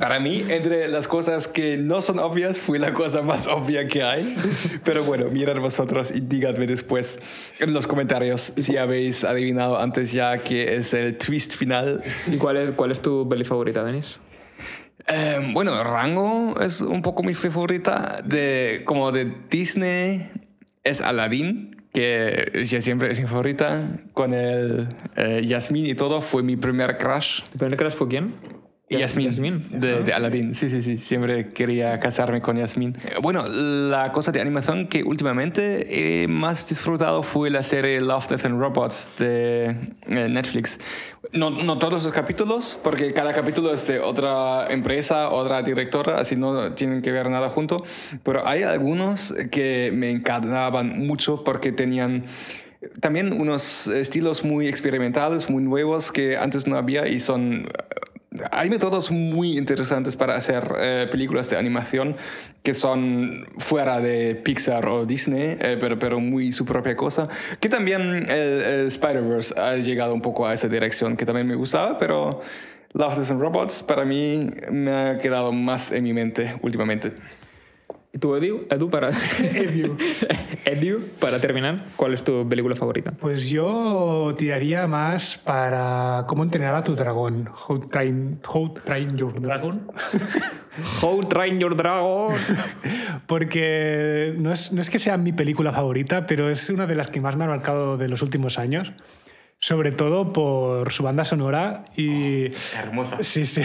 para 0.00 0.18
mí, 0.18 0.44
entre 0.48 0.88
las 0.88 1.06
cosas 1.06 1.46
que 1.46 1.76
no 1.76 2.02
son 2.02 2.18
obvias, 2.18 2.60
fue 2.60 2.80
la 2.80 2.92
cosa 2.92 3.22
más 3.22 3.46
obvia 3.46 3.86
que 3.86 4.02
hay. 4.02 4.36
Pero 4.82 5.04
bueno, 5.04 5.26
mirad 5.30 5.56
vosotros 5.60 6.10
y 6.10 6.20
díganme 6.20 6.66
después 6.66 7.20
en 7.60 7.72
los 7.72 7.86
comentarios 7.86 8.52
si 8.56 8.76
habéis 8.76 9.22
adivinado 9.22 9.78
antes 9.78 10.10
ya 10.10 10.38
que 10.38 10.74
es 10.74 10.92
el 10.94 11.16
twist 11.16 11.52
final. 11.54 12.02
¿Y 12.26 12.38
cuál 12.38 12.56
es, 12.56 12.70
cuál 12.72 12.90
es 12.90 13.00
tu 13.00 13.28
peli 13.28 13.44
favorita, 13.44 13.84
Denis? 13.84 14.18
Eh, 15.06 15.50
bueno, 15.52 15.82
Rango 15.84 16.60
es 16.60 16.80
un 16.80 17.02
poco 17.02 17.22
mi 17.22 17.34
favorita. 17.34 18.20
De, 18.24 18.82
como 18.84 19.12
de 19.12 19.32
Disney 19.48 20.28
es 20.82 21.00
Aladdin 21.00 21.79
que 21.92 22.64
ya 22.64 22.80
siempre 22.80 23.10
es 23.10 23.20
mi 23.20 23.26
favorita, 23.26 24.00
con 24.14 24.34
el 24.34 24.88
eh, 25.16 25.42
Yasmín 25.44 25.86
y 25.86 25.94
todo, 25.94 26.20
fue 26.20 26.42
mi 26.42 26.56
primer 26.56 26.98
crush. 26.98 27.42
¿Tu 27.50 27.58
primer 27.58 27.76
crush 27.76 27.92
fue 27.92 28.08
quién? 28.08 28.34
Yasmín, 28.98 29.68
de, 29.70 30.02
de, 30.02 30.12
Aladdin. 30.12 30.52
Sí, 30.56 30.68
sí, 30.68 30.82
sí. 30.82 30.98
Siempre 30.98 31.52
quería 31.52 32.00
casarme 32.00 32.42
con 32.42 32.56
Yasmín. 32.56 32.96
Bueno, 33.22 33.46
la 33.46 34.10
cosa 34.10 34.32
de 34.32 34.40
animación 34.40 34.88
que 34.88 35.04
últimamente 35.04 36.22
he 36.22 36.26
más 36.26 36.68
disfrutado 36.68 37.22
fue 37.22 37.50
la 37.50 37.62
serie 37.62 38.00
Love, 38.00 38.26
Death 38.28 38.46
and 38.46 38.60
Robots 38.60 39.08
de 39.18 39.66
eh, 39.66 40.28
Netflix. 40.28 40.80
No, 41.32 41.50
no 41.50 41.78
todos 41.78 42.04
los 42.04 42.12
capítulos, 42.12 42.76
porque 42.82 43.12
cada 43.12 43.32
capítulo 43.32 43.72
es 43.72 43.86
de 43.86 44.00
otra 44.00 44.66
empresa, 44.68 45.30
otra 45.30 45.62
directora, 45.62 46.18
así 46.18 46.34
no 46.34 46.72
tienen 46.72 47.00
que 47.00 47.12
ver 47.12 47.30
nada 47.30 47.48
junto. 47.48 47.84
Pero 48.24 48.44
hay 48.44 48.64
algunos 48.64 49.32
que 49.52 49.92
me 49.94 50.10
encantaban 50.10 51.06
mucho 51.06 51.44
porque 51.44 51.70
tenían 51.70 52.24
también 53.00 53.38
unos 53.38 53.86
estilos 53.86 54.42
muy 54.42 54.66
experimentales, 54.66 55.48
muy 55.48 55.62
nuevos 55.62 56.10
que 56.10 56.36
antes 56.36 56.66
no 56.66 56.76
había 56.76 57.06
y 57.06 57.20
son 57.20 57.68
hay 58.50 58.70
métodos 58.70 59.10
muy 59.10 59.56
interesantes 59.56 60.16
para 60.16 60.34
hacer 60.34 60.64
eh, 60.78 61.08
películas 61.10 61.48
de 61.50 61.56
animación 61.56 62.16
que 62.62 62.74
son 62.74 63.46
fuera 63.58 64.00
de 64.00 64.34
Pixar 64.34 64.86
o 64.86 65.06
Disney, 65.06 65.56
eh, 65.60 65.76
pero, 65.80 65.98
pero 65.98 66.20
muy 66.20 66.52
su 66.52 66.64
propia 66.64 66.96
cosa. 66.96 67.28
Que 67.60 67.68
también 67.68 68.26
Spider-Verse 68.28 69.60
ha 69.60 69.76
llegado 69.76 70.14
un 70.14 70.20
poco 70.20 70.46
a 70.46 70.54
esa 70.54 70.68
dirección, 70.68 71.16
que 71.16 71.24
también 71.24 71.46
me 71.46 71.54
gustaba, 71.54 71.98
pero 71.98 72.42
Love, 72.92 73.18
Death 73.18 73.30
and 73.30 73.40
Robots 73.40 73.82
para 73.82 74.04
mí 74.04 74.50
me 74.70 74.90
ha 74.90 75.18
quedado 75.18 75.52
más 75.52 75.92
en 75.92 76.02
mi 76.04 76.12
mente 76.12 76.56
últimamente. 76.62 77.12
¿Y 78.20 78.22
tú, 78.22 78.36
Edu, 78.36 78.66
Edu 78.68 78.90
para, 78.90 79.08
Edu. 79.40 79.96
Edu, 80.66 81.00
para 81.18 81.40
terminar, 81.40 81.84
¿cuál 81.96 82.12
es 82.12 82.22
tu 82.22 82.46
película 82.46 82.76
favorita? 82.76 83.12
Pues 83.12 83.48
yo 83.48 84.34
tiraría 84.36 84.86
más 84.86 85.38
para 85.38 86.26
¿Cómo 86.28 86.42
entrenar 86.42 86.74
a 86.74 86.84
tu 86.84 86.94
dragón? 86.94 87.48
How 87.66 87.78
Train, 87.88 88.38
how 88.46 88.74
train 88.84 89.16
Your 89.16 89.40
Dragon. 89.40 89.86
how 91.02 91.18
Train 91.20 91.60
Your 91.60 91.74
Dragon. 91.74 92.34
Porque 93.26 94.34
no 94.36 94.52
es, 94.52 94.70
no 94.70 94.82
es 94.82 94.90
que 94.90 94.98
sea 94.98 95.16
mi 95.16 95.32
película 95.32 95.72
favorita, 95.72 96.26
pero 96.26 96.50
es 96.50 96.68
una 96.68 96.86
de 96.86 96.96
las 96.96 97.08
que 97.08 97.22
más 97.22 97.36
me 97.36 97.44
ha 97.44 97.48
marcado 97.48 97.96
de 97.96 98.08
los 98.08 98.20
últimos 98.20 98.58
años 98.58 98.92
sobre 99.60 99.92
todo 99.92 100.32
por 100.32 100.90
su 100.90 101.02
banda 101.02 101.24
sonora 101.24 101.84
y... 101.94 102.52
Hermosa. 102.74 103.18
Sí, 103.22 103.44
sí. 103.44 103.62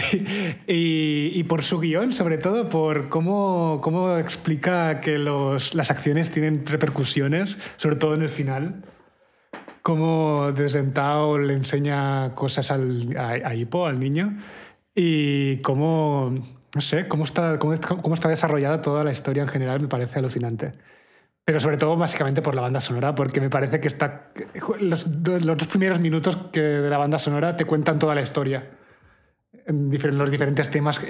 Y, 0.66 1.30
y 1.34 1.42
por 1.44 1.62
su 1.62 1.80
guion, 1.80 2.12
sobre 2.12 2.36
todo 2.36 2.68
por 2.68 3.08
cómo, 3.08 3.80
cómo 3.82 4.18
explica 4.18 5.00
que 5.00 5.18
los, 5.18 5.74
las 5.74 5.90
acciones 5.90 6.30
tienen 6.30 6.66
repercusiones, 6.66 7.56
sobre 7.78 7.96
todo 7.96 8.14
en 8.14 8.22
el 8.22 8.28
final. 8.28 8.84
Cómo 9.80 10.52
desde 10.52 10.82
Tao 10.82 11.38
le 11.38 11.54
enseña 11.54 12.34
cosas 12.34 12.70
al, 12.70 13.16
a, 13.16 13.30
a 13.30 13.54
Hippo, 13.54 13.86
al 13.86 13.98
niño, 13.98 14.36
y 14.94 15.58
cómo, 15.58 16.34
no 16.74 16.80
sé, 16.80 17.08
cómo 17.08 17.24
está, 17.24 17.58
cómo, 17.58 17.74
cómo 17.80 18.14
está 18.14 18.28
desarrollada 18.28 18.82
toda 18.82 19.02
la 19.02 19.12
historia 19.12 19.44
en 19.44 19.48
general, 19.48 19.80
me 19.80 19.88
parece 19.88 20.18
alucinante 20.18 20.74
pero 21.46 21.60
sobre 21.60 21.76
todo 21.76 21.96
básicamente 21.96 22.42
por 22.42 22.56
la 22.56 22.62
banda 22.62 22.80
sonora, 22.80 23.14
porque 23.14 23.40
me 23.40 23.48
parece 23.48 23.78
que 23.78 23.86
está 23.86 24.32
los, 24.80 25.06
dos 25.22 25.66
primeros 25.68 26.00
minutos 26.00 26.36
que 26.50 26.60
de 26.60 26.90
la 26.90 26.98
banda 26.98 27.20
sonora 27.20 27.56
te 27.56 27.64
cuentan 27.64 28.00
toda 28.00 28.16
la 28.16 28.20
historia, 28.20 28.68
en 29.64 30.18
los 30.18 30.28
diferentes 30.28 30.68
temas 30.70 31.00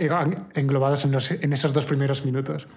englobados 0.55 1.07
en, 1.07 1.12
los, 1.12 1.30
en 1.30 1.55
esos 1.55 1.72
dos 1.72 1.87
primeros 1.87 2.26
minutos. 2.26 2.68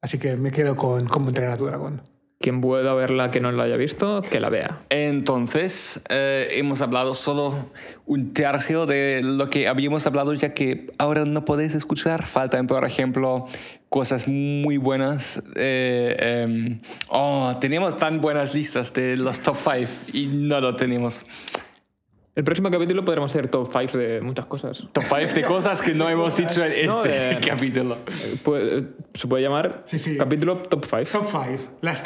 Así 0.00 0.18
que 0.18 0.36
me 0.36 0.50
quedo 0.50 0.76
con 0.76 1.06
cómo 1.06 1.28
entrenar 1.28 1.52
a 1.52 1.56
tu 1.58 1.66
dragón. 1.66 2.00
Quien 2.44 2.60
pueda 2.60 2.92
verla 2.92 3.30
que 3.30 3.40
no 3.40 3.52
la 3.52 3.62
haya 3.62 3.78
visto, 3.78 4.20
que 4.20 4.38
la 4.38 4.50
vea. 4.50 4.82
Entonces, 4.90 6.02
eh, 6.10 6.48
hemos 6.50 6.82
hablado 6.82 7.14
solo 7.14 7.70
un 8.04 8.34
tercio 8.34 8.84
de 8.84 9.22
lo 9.24 9.48
que 9.48 9.66
habíamos 9.66 10.06
hablado, 10.06 10.34
ya 10.34 10.52
que 10.52 10.92
ahora 10.98 11.24
no 11.24 11.46
podéis 11.46 11.74
escuchar. 11.74 12.22
Faltan, 12.22 12.66
por 12.66 12.84
ejemplo, 12.84 13.46
cosas 13.88 14.28
muy 14.28 14.76
buenas. 14.76 15.38
Eh, 15.56 16.16
eh, 16.18 16.80
oh, 17.08 17.56
teníamos 17.62 17.96
tan 17.96 18.20
buenas 18.20 18.54
listas 18.54 18.92
de 18.92 19.16
los 19.16 19.40
top 19.40 19.56
5 19.56 19.90
y 20.12 20.26
no 20.26 20.60
lo 20.60 20.76
tenemos. 20.76 21.24
El 22.36 22.42
próximo 22.42 22.68
capítulo 22.68 23.04
podremos 23.04 23.30
hacer 23.30 23.46
top 23.46 23.70
5 23.72 23.96
de 23.96 24.20
muchas 24.20 24.46
cosas. 24.46 24.82
Top 24.92 25.04
5 25.04 25.34
de 25.34 25.42
cosas 25.44 25.80
que 25.80 25.94
no 25.94 26.08
hemos 26.08 26.36
dicho 26.36 26.64
en 26.64 26.72
este 26.74 26.88
No, 26.88 27.04
eh, 27.06 27.38
capítulo. 27.46 27.96
Eh, 28.56 28.86
se 29.14 29.28
puede 29.28 29.44
llamar 29.44 29.82
Sí, 29.84 30.00
sí. 30.00 30.16
capítulo 30.16 30.56
top 30.56 30.84
5. 30.84 31.04
Top 31.12 31.28
5. 31.30 31.76
Las 31.80 32.02